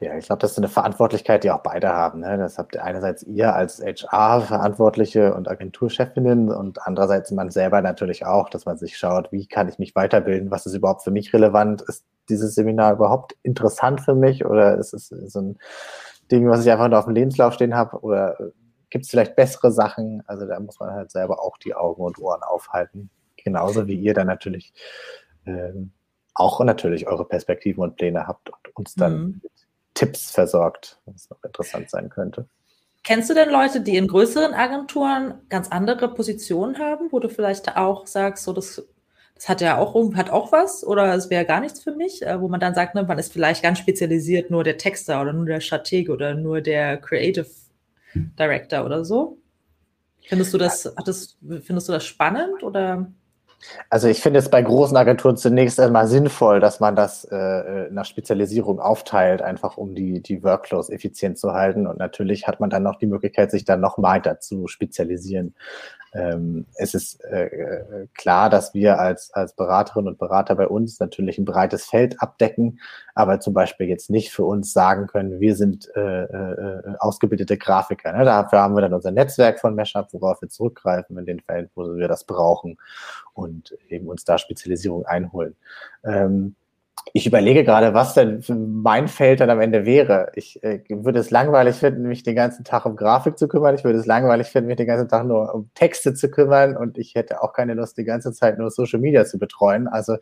Ja, 0.00 0.16
ich 0.18 0.26
glaube, 0.26 0.40
das 0.40 0.52
ist 0.52 0.58
eine 0.58 0.68
Verantwortlichkeit, 0.68 1.44
die 1.44 1.50
auch 1.50 1.62
beide 1.62 1.88
haben. 1.88 2.20
Ne? 2.20 2.36
Das 2.36 2.58
habt 2.58 2.74
ihr 2.74 2.84
einerseits 2.84 3.22
ihr 3.22 3.54
als 3.54 3.80
HR-Verantwortliche 3.80 5.34
und 5.34 5.48
Agenturchefinnen 5.48 6.50
und 6.50 6.86
andererseits 6.86 7.30
man 7.30 7.50
selber 7.50 7.80
natürlich 7.80 8.26
auch, 8.26 8.50
dass 8.50 8.66
man 8.66 8.76
sich 8.76 8.98
schaut, 8.98 9.32
wie 9.32 9.46
kann 9.46 9.68
ich 9.68 9.78
mich 9.78 9.94
weiterbilden, 9.94 10.50
was 10.50 10.66
ist 10.66 10.74
überhaupt 10.74 11.02
für 11.02 11.10
mich 11.10 11.32
relevant, 11.32 11.82
ist 11.82 12.04
dieses 12.28 12.54
Seminar 12.54 12.92
überhaupt 12.92 13.34
interessant 13.42 14.02
für 14.02 14.14
mich 14.14 14.44
oder 14.44 14.76
ist 14.76 14.92
es 14.92 15.08
so 15.08 15.40
ein 15.40 15.58
Ding, 16.30 16.48
was 16.50 16.64
ich 16.64 16.70
einfach 16.70 16.88
nur 16.88 16.98
auf 16.98 17.06
dem 17.06 17.14
Lebenslauf 17.14 17.54
stehen 17.54 17.74
habe 17.74 17.98
oder 18.00 18.36
gibt 18.90 19.06
es 19.06 19.10
vielleicht 19.10 19.36
bessere 19.36 19.72
Sachen? 19.72 20.22
Also 20.26 20.46
da 20.46 20.60
muss 20.60 20.78
man 20.80 20.90
halt 20.90 21.10
selber 21.10 21.42
auch 21.42 21.56
die 21.56 21.74
Augen 21.74 22.02
und 22.02 22.18
Ohren 22.18 22.42
aufhalten. 22.42 23.08
Genauso 23.36 23.86
wie 23.86 23.96
ihr 23.96 24.12
dann 24.12 24.26
natürlich 24.26 24.74
ähm, 25.46 25.92
auch 26.34 26.60
natürlich 26.60 27.06
eure 27.06 27.24
Perspektiven 27.24 27.82
und 27.82 27.96
Pläne 27.96 28.26
habt 28.26 28.50
und 28.50 28.76
uns 28.76 28.94
dann 28.94 29.18
mhm. 29.18 29.40
Tipps 30.02 30.32
versorgt, 30.32 30.98
was 31.06 31.30
noch 31.30 31.42
interessant 31.44 31.88
sein 31.88 32.08
könnte. 32.08 32.48
Kennst 33.04 33.30
du 33.30 33.34
denn 33.34 33.50
Leute, 33.50 33.80
die 33.80 33.96
in 33.96 34.08
größeren 34.08 34.52
Agenturen 34.52 35.34
ganz 35.48 35.68
andere 35.68 36.12
Positionen 36.12 36.78
haben, 36.78 37.12
wo 37.12 37.20
du 37.20 37.28
vielleicht 37.28 37.76
auch 37.76 38.06
sagst, 38.08 38.44
so 38.44 38.52
das, 38.52 38.84
das 39.36 39.48
hat 39.48 39.60
ja 39.60 39.78
auch 39.78 39.94
hat 40.14 40.30
auch 40.30 40.50
was 40.50 40.84
oder 40.84 41.14
es 41.14 41.30
wäre 41.30 41.44
gar 41.44 41.60
nichts 41.60 41.82
für 41.82 41.92
mich, 41.92 42.22
äh, 42.22 42.40
wo 42.40 42.48
man 42.48 42.58
dann 42.58 42.74
sagt, 42.74 42.96
ne, 42.96 43.04
man 43.04 43.18
ist 43.18 43.32
vielleicht 43.32 43.62
ganz 43.62 43.78
spezialisiert 43.78 44.50
nur 44.50 44.64
der 44.64 44.76
Texter 44.76 45.20
oder 45.20 45.32
nur 45.32 45.46
der 45.46 45.60
Stratege 45.60 46.12
oder 46.12 46.34
nur 46.34 46.60
der 46.60 46.96
Creative 46.96 47.46
Director 48.14 48.84
oder 48.84 49.04
so? 49.04 49.38
Findest 50.28 50.52
du 50.52 50.58
das, 50.58 50.92
das 51.04 51.36
findest 51.62 51.88
du 51.88 51.92
das 51.92 52.04
spannend 52.04 52.62
oder? 52.62 53.12
Also 53.88 54.08
ich 54.08 54.20
finde 54.20 54.38
es 54.38 54.48
bei 54.48 54.62
großen 54.62 54.96
Agenturen 54.96 55.36
zunächst 55.36 55.78
einmal 55.78 56.06
sinnvoll, 56.06 56.60
dass 56.60 56.80
man 56.80 56.96
das 56.96 57.24
äh, 57.24 57.88
nach 57.90 58.04
Spezialisierung 58.04 58.80
aufteilt, 58.80 59.42
einfach 59.42 59.76
um 59.76 59.94
die, 59.94 60.22
die 60.22 60.42
Workflows 60.42 60.90
effizient 60.90 61.38
zu 61.38 61.52
halten. 61.52 61.86
Und 61.86 61.98
natürlich 61.98 62.46
hat 62.46 62.60
man 62.60 62.70
dann 62.70 62.82
noch 62.82 62.96
die 62.96 63.06
Möglichkeit, 63.06 63.50
sich 63.50 63.64
dann 63.64 63.80
noch 63.80 64.02
weiter 64.02 64.40
zu 64.40 64.66
spezialisieren. 64.66 65.54
Ähm, 66.14 66.66
es 66.74 66.92
ist 66.92 67.24
äh, 67.24 67.46
äh, 67.46 68.06
klar, 68.14 68.50
dass 68.50 68.74
wir 68.74 68.98
als, 68.98 69.32
als 69.32 69.54
Beraterinnen 69.54 70.08
und 70.08 70.18
Berater 70.18 70.54
bei 70.54 70.66
uns 70.66 71.00
natürlich 71.00 71.38
ein 71.38 71.46
breites 71.46 71.86
Feld 71.86 72.20
abdecken, 72.20 72.80
aber 73.14 73.40
zum 73.40 73.54
Beispiel 73.54 73.88
jetzt 73.88 74.10
nicht 74.10 74.30
für 74.30 74.44
uns 74.44 74.72
sagen 74.72 75.06
können, 75.06 75.40
wir 75.40 75.56
sind 75.56 75.88
äh, 75.96 76.24
äh, 76.24 76.96
ausgebildete 76.98 77.56
Grafiker. 77.56 78.12
Ne? 78.12 78.24
Dafür 78.24 78.60
haben 78.60 78.74
wir 78.74 78.82
dann 78.82 78.92
unser 78.92 79.10
Netzwerk 79.10 79.58
von 79.58 79.74
Meshup, 79.74 80.08
worauf 80.12 80.42
wir 80.42 80.50
zurückgreifen 80.50 81.16
in 81.16 81.24
den 81.24 81.40
Fällen, 81.40 81.70
wo 81.74 81.96
wir 81.96 82.08
das 82.08 82.24
brauchen 82.24 82.76
und 83.32 83.74
eben 83.88 84.08
uns 84.08 84.24
da 84.24 84.36
Spezialisierung 84.36 85.06
einholen. 85.06 85.56
Ähm, 86.04 86.56
ich 87.14 87.26
überlege 87.26 87.64
gerade, 87.64 87.92
was 87.92 88.14
denn 88.14 88.42
mein 88.48 89.06
Feld 89.06 89.40
dann 89.40 89.50
am 89.50 89.60
Ende 89.60 89.84
wäre. 89.84 90.32
Ich 90.34 90.62
äh, 90.62 90.80
würde 90.88 91.18
es 91.18 91.30
langweilig 91.30 91.76
finden, 91.76 92.04
mich 92.04 92.22
den 92.22 92.34
ganzen 92.34 92.64
Tag 92.64 92.86
um 92.86 92.96
Grafik 92.96 93.36
zu 93.36 93.48
kümmern. 93.48 93.74
Ich 93.74 93.84
würde 93.84 93.98
es 93.98 94.06
langweilig 94.06 94.46
finden, 94.46 94.68
mich 94.68 94.76
den 94.76 94.86
ganzen 94.86 95.08
Tag 95.08 95.26
nur 95.26 95.54
um 95.54 95.70
Texte 95.74 96.14
zu 96.14 96.30
kümmern. 96.30 96.74
Und 96.74 96.96
ich 96.96 97.14
hätte 97.14 97.42
auch 97.42 97.52
keine 97.52 97.74
Lust, 97.74 97.98
die 97.98 98.04
ganze 98.04 98.32
Zeit 98.32 98.58
nur 98.58 98.70
Social 98.70 98.98
Media 98.98 99.26
zu 99.26 99.38
betreuen. 99.38 99.88
Also 99.88 100.16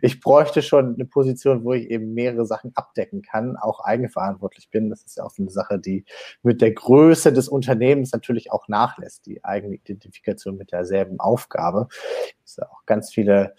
ich 0.00 0.20
bräuchte 0.20 0.62
schon 0.62 0.94
eine 0.94 1.04
Position, 1.04 1.64
wo 1.64 1.74
ich 1.74 1.90
eben 1.90 2.12
mehrere 2.12 2.44
Sachen 2.44 2.72
abdecken 2.74 3.22
kann, 3.22 3.56
auch 3.56 3.80
eigenverantwortlich 3.80 4.68
bin. 4.70 4.90
Das 4.90 5.04
ist 5.04 5.18
ja 5.18 5.24
auch 5.24 5.32
eine 5.38 5.50
Sache, 5.50 5.78
die 5.78 6.04
mit 6.42 6.60
der 6.60 6.72
Größe 6.72 7.32
des 7.32 7.48
Unternehmens 7.48 8.10
natürlich 8.12 8.50
auch 8.50 8.66
nachlässt, 8.66 9.26
die 9.26 9.44
eigene 9.44 9.76
Identifikation 9.76 10.56
mit 10.56 10.72
derselben 10.72 11.20
Aufgabe. 11.20 11.86
Es 12.44 12.52
ist 12.52 12.58
ja 12.58 12.68
auch 12.68 12.84
ganz 12.84 13.12
viele 13.12 13.54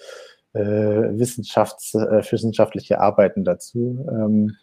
äh, 0.54 0.60
Wissenschafts-, 0.60 1.96
äh, 1.96 2.32
wissenschaftliche 2.32 3.00
Arbeiten 3.00 3.44
dazu. 3.44 4.06
Ähm, 4.10 4.56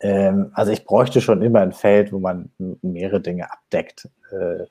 ähm, 0.00 0.50
also 0.54 0.72
ich 0.72 0.84
bräuchte 0.84 1.20
schon 1.20 1.42
immer 1.42 1.60
ein 1.60 1.72
Feld, 1.72 2.12
wo 2.12 2.18
man 2.18 2.50
mehrere 2.82 3.20
Dinge 3.20 3.50
abdeckt. 3.50 4.08
Äh, 4.30 4.64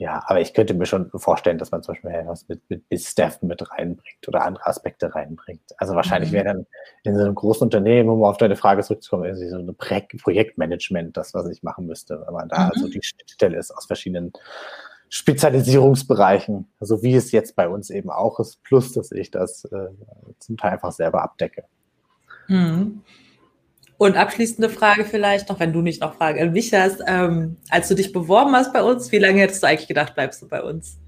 ja, 0.00 0.22
aber 0.28 0.40
ich 0.40 0.54
könnte 0.54 0.72
mir 0.72 0.86
schon 0.86 1.10
vorstellen, 1.14 1.58
dass 1.58 1.72
man 1.72 1.82
zum 1.82 1.92
Beispiel 1.92 2.22
was 2.24 2.48
mit, 2.48 2.62
mit 2.70 2.88
BizDev 2.88 3.42
mit 3.42 3.70
reinbringt 3.70 4.26
oder 4.28 4.46
andere 4.46 4.66
Aspekte 4.66 5.14
reinbringt. 5.14 5.74
Also 5.76 5.94
wahrscheinlich 5.94 6.30
mhm. 6.30 6.36
wäre 6.36 6.44
dann 6.46 6.66
in 7.02 7.16
so 7.16 7.22
einem 7.22 7.34
großen 7.34 7.64
Unternehmen, 7.64 8.08
um 8.08 8.24
auf 8.24 8.38
deine 8.38 8.56
Frage 8.56 8.82
zurückzukommen, 8.82 9.24
irgendwie 9.24 9.50
so 9.50 9.58
ein 9.58 9.76
Projektmanagement, 9.76 11.18
das, 11.18 11.34
was 11.34 11.50
ich 11.50 11.62
machen 11.62 11.84
müsste, 11.84 12.22
wenn 12.24 12.32
man 12.32 12.48
da 12.48 12.64
mhm. 12.64 12.70
also 12.70 12.88
die 12.88 13.02
Schnittstelle 13.02 13.58
ist 13.58 13.72
aus 13.72 13.84
verschiedenen 13.84 14.32
Spezialisierungsbereichen, 15.10 16.68
so 16.78 17.02
wie 17.02 17.14
es 17.14 17.32
jetzt 17.32 17.56
bei 17.56 17.68
uns 17.68 17.90
eben 17.90 18.10
auch 18.10 18.38
ist, 18.38 18.62
plus 18.62 18.92
dass 18.92 19.10
ich 19.10 19.32
das 19.32 19.64
äh, 19.64 19.88
zum 20.38 20.56
Teil 20.56 20.72
einfach 20.72 20.92
selber 20.92 21.22
abdecke. 21.22 21.64
Mhm. 22.46 23.02
Und 23.98 24.16
abschließende 24.16 24.70
Frage 24.70 25.04
vielleicht 25.04 25.48
noch, 25.48 25.58
wenn 25.58 25.72
du 25.72 25.82
nicht 25.82 26.00
noch 26.00 26.14
Fragen 26.14 26.40
an 26.40 26.52
mich 26.52 26.72
hast. 26.72 27.02
Ähm, 27.06 27.56
als 27.68 27.88
du 27.88 27.94
dich 27.94 28.12
beworben 28.12 28.52
hast 28.52 28.72
bei 28.72 28.82
uns, 28.82 29.10
wie 29.12 29.18
lange 29.18 29.40
hättest 29.40 29.62
du 29.62 29.66
eigentlich 29.66 29.88
gedacht, 29.88 30.14
bleibst 30.14 30.40
du 30.40 30.48
bei 30.48 30.62
uns? 30.62 30.99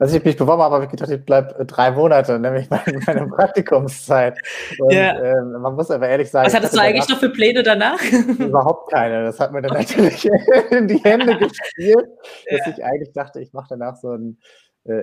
Als 0.00 0.14
ich 0.14 0.24
mich 0.24 0.36
beworben 0.36 0.62
habe, 0.62 0.76
habe 0.76 0.84
ich 0.86 0.90
gedacht, 0.90 1.10
ich 1.10 1.22
bleibe 1.22 1.66
drei 1.66 1.90
Monate, 1.90 2.38
nämlich 2.38 2.70
meine, 2.70 2.98
meine 3.06 3.26
Praktikumszeit. 3.26 4.38
Und, 4.78 4.92
ja. 4.94 5.12
äh, 5.12 5.42
man 5.42 5.74
muss 5.74 5.90
aber 5.90 6.08
ehrlich 6.08 6.30
sagen. 6.30 6.46
Was 6.46 6.54
hattest 6.54 6.74
du 6.74 6.80
eigentlich 6.80 7.08
noch 7.08 7.18
für 7.18 7.28
Pläne 7.28 7.62
danach? 7.62 8.00
Überhaupt 8.38 8.90
keine. 8.90 9.24
Das 9.24 9.38
hat 9.38 9.52
mir 9.52 9.60
dann 9.60 9.76
natürlich 9.76 10.26
in 10.70 10.88
die 10.88 10.96
Hände 11.04 11.36
gespielt, 11.36 12.08
dass 12.50 12.66
ja. 12.66 12.72
ich 12.72 12.82
eigentlich 12.82 13.12
dachte, 13.12 13.40
ich 13.40 13.52
mache 13.52 13.66
danach 13.68 13.96
so 13.96 14.12
ein, 14.12 14.38
äh, 14.84 15.02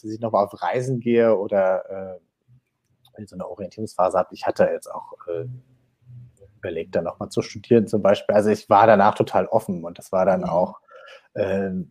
dass 0.00 0.10
ich 0.10 0.20
nochmal 0.20 0.44
auf 0.44 0.62
Reisen 0.62 1.00
gehe 1.00 1.36
oder 1.36 2.20
äh, 3.18 3.26
so 3.26 3.34
eine 3.34 3.48
Orientierungsphase 3.48 4.16
habe. 4.16 4.28
Ich 4.32 4.46
hatte 4.46 4.68
jetzt 4.72 4.86
auch 4.86 5.14
äh, 5.26 5.46
überlegt, 6.58 6.94
dann 6.94 7.04
nochmal 7.04 7.28
zu 7.30 7.42
studieren 7.42 7.88
zum 7.88 8.02
Beispiel. 8.02 8.36
Also 8.36 8.50
ich 8.50 8.70
war 8.70 8.86
danach 8.86 9.16
total 9.16 9.46
offen 9.46 9.82
und 9.82 9.98
das 9.98 10.12
war 10.12 10.24
dann 10.26 10.42
mhm. 10.42 10.48
auch 10.48 10.80
ähm, 11.34 11.90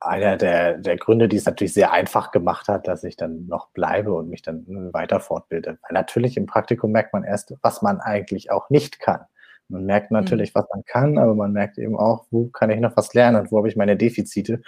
einer 0.00 0.36
der, 0.36 0.78
der 0.78 0.96
Gründe, 0.96 1.28
die 1.28 1.36
es 1.36 1.46
natürlich 1.46 1.72
sehr 1.72 1.92
einfach 1.92 2.30
gemacht 2.30 2.68
hat, 2.68 2.86
dass 2.86 3.04
ich 3.04 3.16
dann 3.16 3.46
noch 3.46 3.70
bleibe 3.70 4.12
und 4.12 4.28
mich 4.28 4.42
dann 4.42 4.64
weiter 4.92 5.20
fortbilde. 5.20 5.78
Weil 5.82 5.92
natürlich 5.92 6.36
im 6.36 6.46
Praktikum 6.46 6.92
merkt 6.92 7.12
man 7.12 7.24
erst, 7.24 7.54
was 7.62 7.82
man 7.82 8.00
eigentlich 8.00 8.50
auch 8.50 8.68
nicht 8.70 9.00
kann. 9.00 9.22
Man 9.68 9.84
merkt 9.84 10.10
natürlich, 10.10 10.54
mhm. 10.54 10.60
was 10.60 10.66
man 10.72 10.84
kann, 10.84 11.18
aber 11.18 11.34
man 11.34 11.52
merkt 11.52 11.78
eben 11.78 11.96
auch, 11.96 12.26
wo 12.30 12.48
kann 12.48 12.70
ich 12.70 12.80
noch 12.80 12.96
was 12.96 13.14
lernen 13.14 13.40
und 13.40 13.50
wo 13.50 13.58
habe 13.58 13.68
ich 13.68 13.76
meine 13.76 13.96
Defizite. 13.96 14.62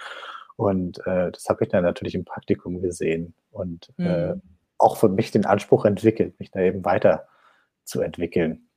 Und 0.57 0.99
äh, 1.05 1.31
das 1.31 1.45
habe 1.47 1.63
ich 1.63 1.69
dann 1.69 1.83
natürlich 1.83 2.15
im 2.15 2.25
Praktikum 2.25 2.81
gesehen 2.81 3.33
und 3.51 3.93
äh, 3.97 4.01
mhm. 4.01 4.07
äh, 4.07 4.35
auch 4.77 4.97
für 4.97 5.09
mich 5.09 5.31
den 5.31 5.45
Anspruch 5.45 5.85
entwickelt, 5.85 6.39
mich 6.39 6.51
da 6.51 6.59
eben 6.59 6.83
weiter 6.83 7.27
zu 7.83 8.01
entwickeln. 8.01 8.68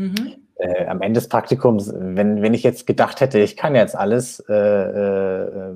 Mhm. 0.00 0.36
Äh, 0.56 0.86
am 0.86 1.02
Ende 1.02 1.20
des 1.20 1.28
Praktikums, 1.28 1.92
wenn, 1.94 2.40
wenn 2.40 2.54
ich 2.54 2.62
jetzt 2.62 2.86
gedacht 2.86 3.20
hätte, 3.20 3.38
ich 3.38 3.54
kann 3.54 3.74
jetzt 3.74 3.94
alles, 3.94 4.40
äh, 4.48 4.54
äh, 4.54 5.42
äh 5.44 5.74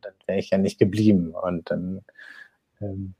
dann 0.00 0.12
wäre 0.26 0.38
ich 0.38 0.50
ja 0.50 0.58
nicht 0.58 0.80
geblieben 0.80 1.34
und 1.40 1.70
dann 1.70 2.02
ähm, 2.80 3.14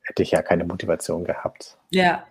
hätte 0.00 0.22
ich 0.22 0.30
ja 0.30 0.40
keine 0.40 0.64
Motivation 0.64 1.24
gehabt. 1.24 1.76
Ja. 1.90 2.24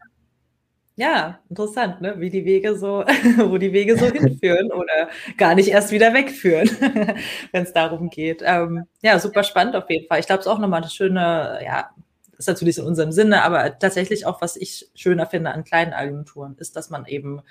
Ja, 0.95 1.39
interessant, 1.49 2.01
ne? 2.01 2.19
wie 2.19 2.29
die 2.29 2.45
Wege 2.45 2.75
so, 2.75 3.03
wo 3.37 3.57
die 3.59 3.73
Wege 3.73 3.97
so 3.97 4.07
hinführen 4.07 4.71
oder 4.71 5.09
gar 5.37 5.53
nicht 5.53 5.69
erst 5.69 5.91
wieder 5.91 6.13
wegführen, 6.13 6.69
wenn 7.51 7.63
es 7.63 7.73
darum 7.73 8.09
geht. 8.09 8.41
Ähm, 8.43 8.85
ja, 9.03 9.19
super 9.19 9.43
spannend 9.43 9.75
auf 9.75 9.89
jeden 9.89 10.07
Fall. 10.07 10.19
Ich 10.19 10.25
glaube, 10.25 10.39
es 10.39 10.47
ist 10.47 10.51
auch 10.51 10.59
nochmal 10.59 10.81
eine 10.81 10.91
schöne 10.91 11.59
ja, 11.63 11.91
ist 12.43 12.47
natürlich 12.47 12.77
in 12.77 12.85
unserem 12.85 13.11
Sinne, 13.11 13.43
aber 13.43 13.79
tatsächlich 13.79 14.25
auch, 14.25 14.41
was 14.41 14.55
ich 14.55 14.89
schöner 14.95 15.25
finde 15.25 15.51
an 15.51 15.63
kleinen 15.63 15.93
Agenturen, 15.93 16.55
ist, 16.59 16.75
dass 16.75 16.89
man 16.89 17.05
eben 17.05 17.41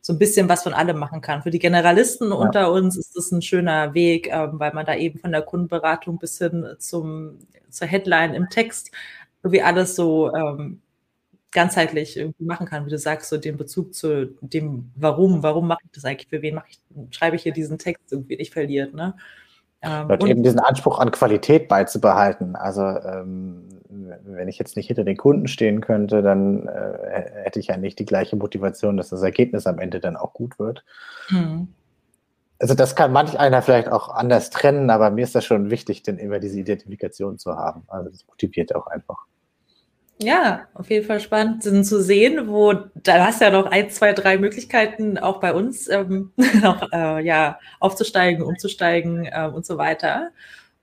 so 0.00 0.12
ein 0.12 0.18
bisschen 0.18 0.48
was 0.50 0.62
von 0.62 0.74
allem 0.74 0.98
machen 0.98 1.22
kann. 1.22 1.42
Für 1.42 1.50
die 1.50 1.58
Generalisten 1.58 2.28
ja. 2.28 2.36
unter 2.36 2.72
uns 2.72 2.96
ist 2.96 3.16
das 3.16 3.32
ein 3.32 3.40
schöner 3.40 3.94
Weg, 3.94 4.28
ähm, 4.30 4.60
weil 4.60 4.74
man 4.74 4.84
da 4.84 4.94
eben 4.94 5.18
von 5.18 5.32
der 5.32 5.42
Kundenberatung 5.42 6.18
bis 6.18 6.38
hin 6.38 6.66
zum, 6.78 7.38
zur 7.70 7.86
Headline 7.88 8.34
im 8.34 8.50
Text 8.50 8.90
irgendwie 9.42 9.62
alles 9.62 9.96
so 9.96 10.32
ähm, 10.34 10.82
ganzheitlich 11.52 12.16
irgendwie 12.18 12.44
machen 12.44 12.66
kann, 12.66 12.84
wie 12.84 12.90
du 12.90 12.98
sagst, 12.98 13.30
so 13.30 13.38
den 13.38 13.56
Bezug 13.56 13.94
zu 13.94 14.36
dem 14.42 14.90
Warum, 14.96 15.42
warum 15.42 15.68
mache 15.68 15.80
ich 15.84 15.90
das 15.92 16.04
eigentlich, 16.04 16.28
für 16.28 16.42
wen 16.42 16.56
mache 16.56 16.68
ich, 16.68 16.80
schreibe 17.16 17.36
ich 17.36 17.42
hier 17.42 17.52
diesen 17.52 17.78
Text 17.78 18.12
irgendwie 18.12 18.36
nicht 18.36 18.52
verliert, 18.52 18.92
ne? 18.92 19.14
Ähm, 19.84 20.10
und 20.10 20.26
eben 20.26 20.42
diesen 20.42 20.60
Anspruch 20.60 20.98
an 20.98 21.10
Qualität 21.10 21.68
beizubehalten. 21.68 22.56
Also 22.56 22.82
ähm, 22.82 23.68
wenn 24.24 24.48
ich 24.48 24.58
jetzt 24.58 24.76
nicht 24.76 24.88
hinter 24.88 25.04
den 25.04 25.16
Kunden 25.16 25.48
stehen 25.48 25.80
könnte, 25.80 26.22
dann 26.22 26.66
äh, 26.66 27.42
hätte 27.44 27.60
ich 27.60 27.68
ja 27.68 27.76
nicht 27.76 27.98
die 27.98 28.06
gleiche 28.06 28.36
Motivation, 28.36 28.96
dass 28.96 29.10
das 29.10 29.22
Ergebnis 29.22 29.66
am 29.66 29.78
Ende 29.78 30.00
dann 30.00 30.16
auch 30.16 30.32
gut 30.32 30.58
wird. 30.58 30.84
Mhm. 31.30 31.68
Also 32.58 32.74
das 32.74 32.96
kann 32.96 33.12
manch 33.12 33.38
einer 33.38 33.62
vielleicht 33.62 33.88
auch 33.88 34.08
anders 34.08 34.50
trennen, 34.50 34.90
aber 34.90 35.10
mir 35.10 35.24
ist 35.24 35.34
das 35.34 35.44
schon 35.44 35.70
wichtig, 35.70 36.02
denn 36.02 36.18
immer 36.18 36.38
diese 36.38 36.58
Identifikation 36.58 37.38
zu 37.38 37.56
haben. 37.56 37.82
Also 37.88 38.10
das 38.10 38.26
motiviert 38.26 38.74
auch 38.74 38.86
einfach. 38.86 39.26
Ja, 40.18 40.68
auf 40.74 40.90
jeden 40.90 41.06
Fall 41.06 41.18
spannend 41.20 41.64
sind 41.64 41.84
zu 41.84 42.00
sehen, 42.00 42.48
wo 42.48 42.72
da 42.72 43.26
hast 43.26 43.40
du 43.40 43.46
ja 43.46 43.50
noch 43.50 43.66
ein, 43.66 43.90
zwei, 43.90 44.12
drei 44.12 44.38
Möglichkeiten 44.38 45.18
auch 45.18 45.40
bei 45.40 45.52
uns 45.52 45.88
ähm, 45.88 46.32
noch 46.62 46.92
äh, 46.92 47.24
ja 47.24 47.58
aufzusteigen, 47.80 48.42
umzusteigen 48.42 49.26
äh, 49.26 49.50
und 49.52 49.66
so 49.66 49.76
weiter. 49.76 50.30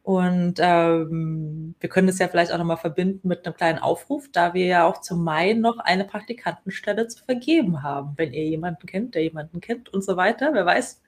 Und 0.04 0.56
ähm, 0.60 1.76
wir 1.80 1.89
können 1.89 2.08
das 2.08 2.20
ja 2.20 2.28
vielleicht 2.28 2.52
auch 2.52 2.58
nochmal 2.58 2.78
verbinden 2.78 3.28
mit 3.28 3.46
einem 3.46 3.56
kleinen 3.56 3.80
Aufruf, 3.80 4.28
da 4.32 4.54
wir 4.54 4.65
ja 4.65 4.86
auch 4.86 5.02
zum 5.02 5.24
Mai 5.24 5.54
noch 5.54 5.78
eine 5.78 6.06
Praktikantenstelle 6.06 7.08
zu 7.08 7.24
vergeben 7.24 7.84
haben. 7.84 8.13
Wenn 8.17 8.34
ihr 8.34 8.46
jemanden 8.46 8.88
kennt, 8.88 9.15
der 9.15 9.24
jemanden 9.24 9.62
kennt 9.62 9.89
und 9.94 10.04
so 10.04 10.17
weiter, 10.17 10.50
wer 10.54 10.65
weiß, 10.65 11.02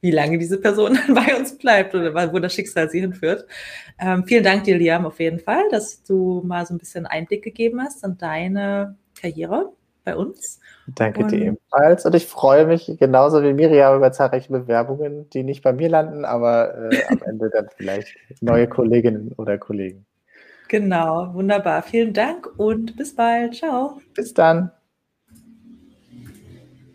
wie 0.00 0.10
lange 0.10 0.38
diese 0.38 0.60
Person 0.60 0.98
dann 1.06 1.14
bei 1.14 1.36
uns 1.36 1.56
bleibt 1.56 1.94
oder 1.94 2.32
wo 2.32 2.38
das 2.38 2.54
Schicksal 2.54 2.90
sie 2.90 3.00
hinführt. 3.00 3.46
Ähm, 3.98 4.24
vielen 4.26 4.44
Dank 4.44 4.64
dir, 4.64 4.76
Liam, 4.76 5.06
auf 5.06 5.20
jeden 5.20 5.38
Fall, 5.38 5.64
dass 5.70 6.02
du 6.02 6.42
mal 6.44 6.66
so 6.66 6.74
ein 6.74 6.78
bisschen 6.78 7.06
Einblick 7.06 7.42
gegeben 7.42 7.80
hast 7.82 8.04
in 8.04 8.16
deine 8.18 8.96
Karriere 9.20 9.72
bei 10.04 10.16
uns. 10.16 10.60
Danke 10.86 11.22
und 11.22 11.30
dir 11.30 11.40
ebenfalls. 11.40 12.06
Und 12.06 12.14
ich 12.14 12.26
freue 12.26 12.66
mich 12.66 12.96
genauso 12.98 13.42
wie 13.42 13.52
Miriam 13.52 13.96
über 13.96 14.12
zahlreiche 14.12 14.50
Bewerbungen, 14.50 15.28
die 15.30 15.42
nicht 15.42 15.62
bei 15.62 15.72
mir 15.72 15.88
landen, 15.88 16.24
aber 16.24 16.90
äh, 16.90 17.02
am 17.08 17.22
Ende 17.26 17.50
dann 17.50 17.68
vielleicht 17.76 18.16
neue 18.40 18.66
Kolleginnen 18.66 19.32
oder 19.36 19.58
Kollegen. 19.58 20.06
Genau, 20.68 21.34
wunderbar. 21.34 21.82
Vielen 21.82 22.12
Dank 22.12 22.48
und 22.56 22.96
bis 22.96 23.14
bald. 23.14 23.56
Ciao. 23.56 24.00
Bis 24.14 24.32
dann. 24.32 24.70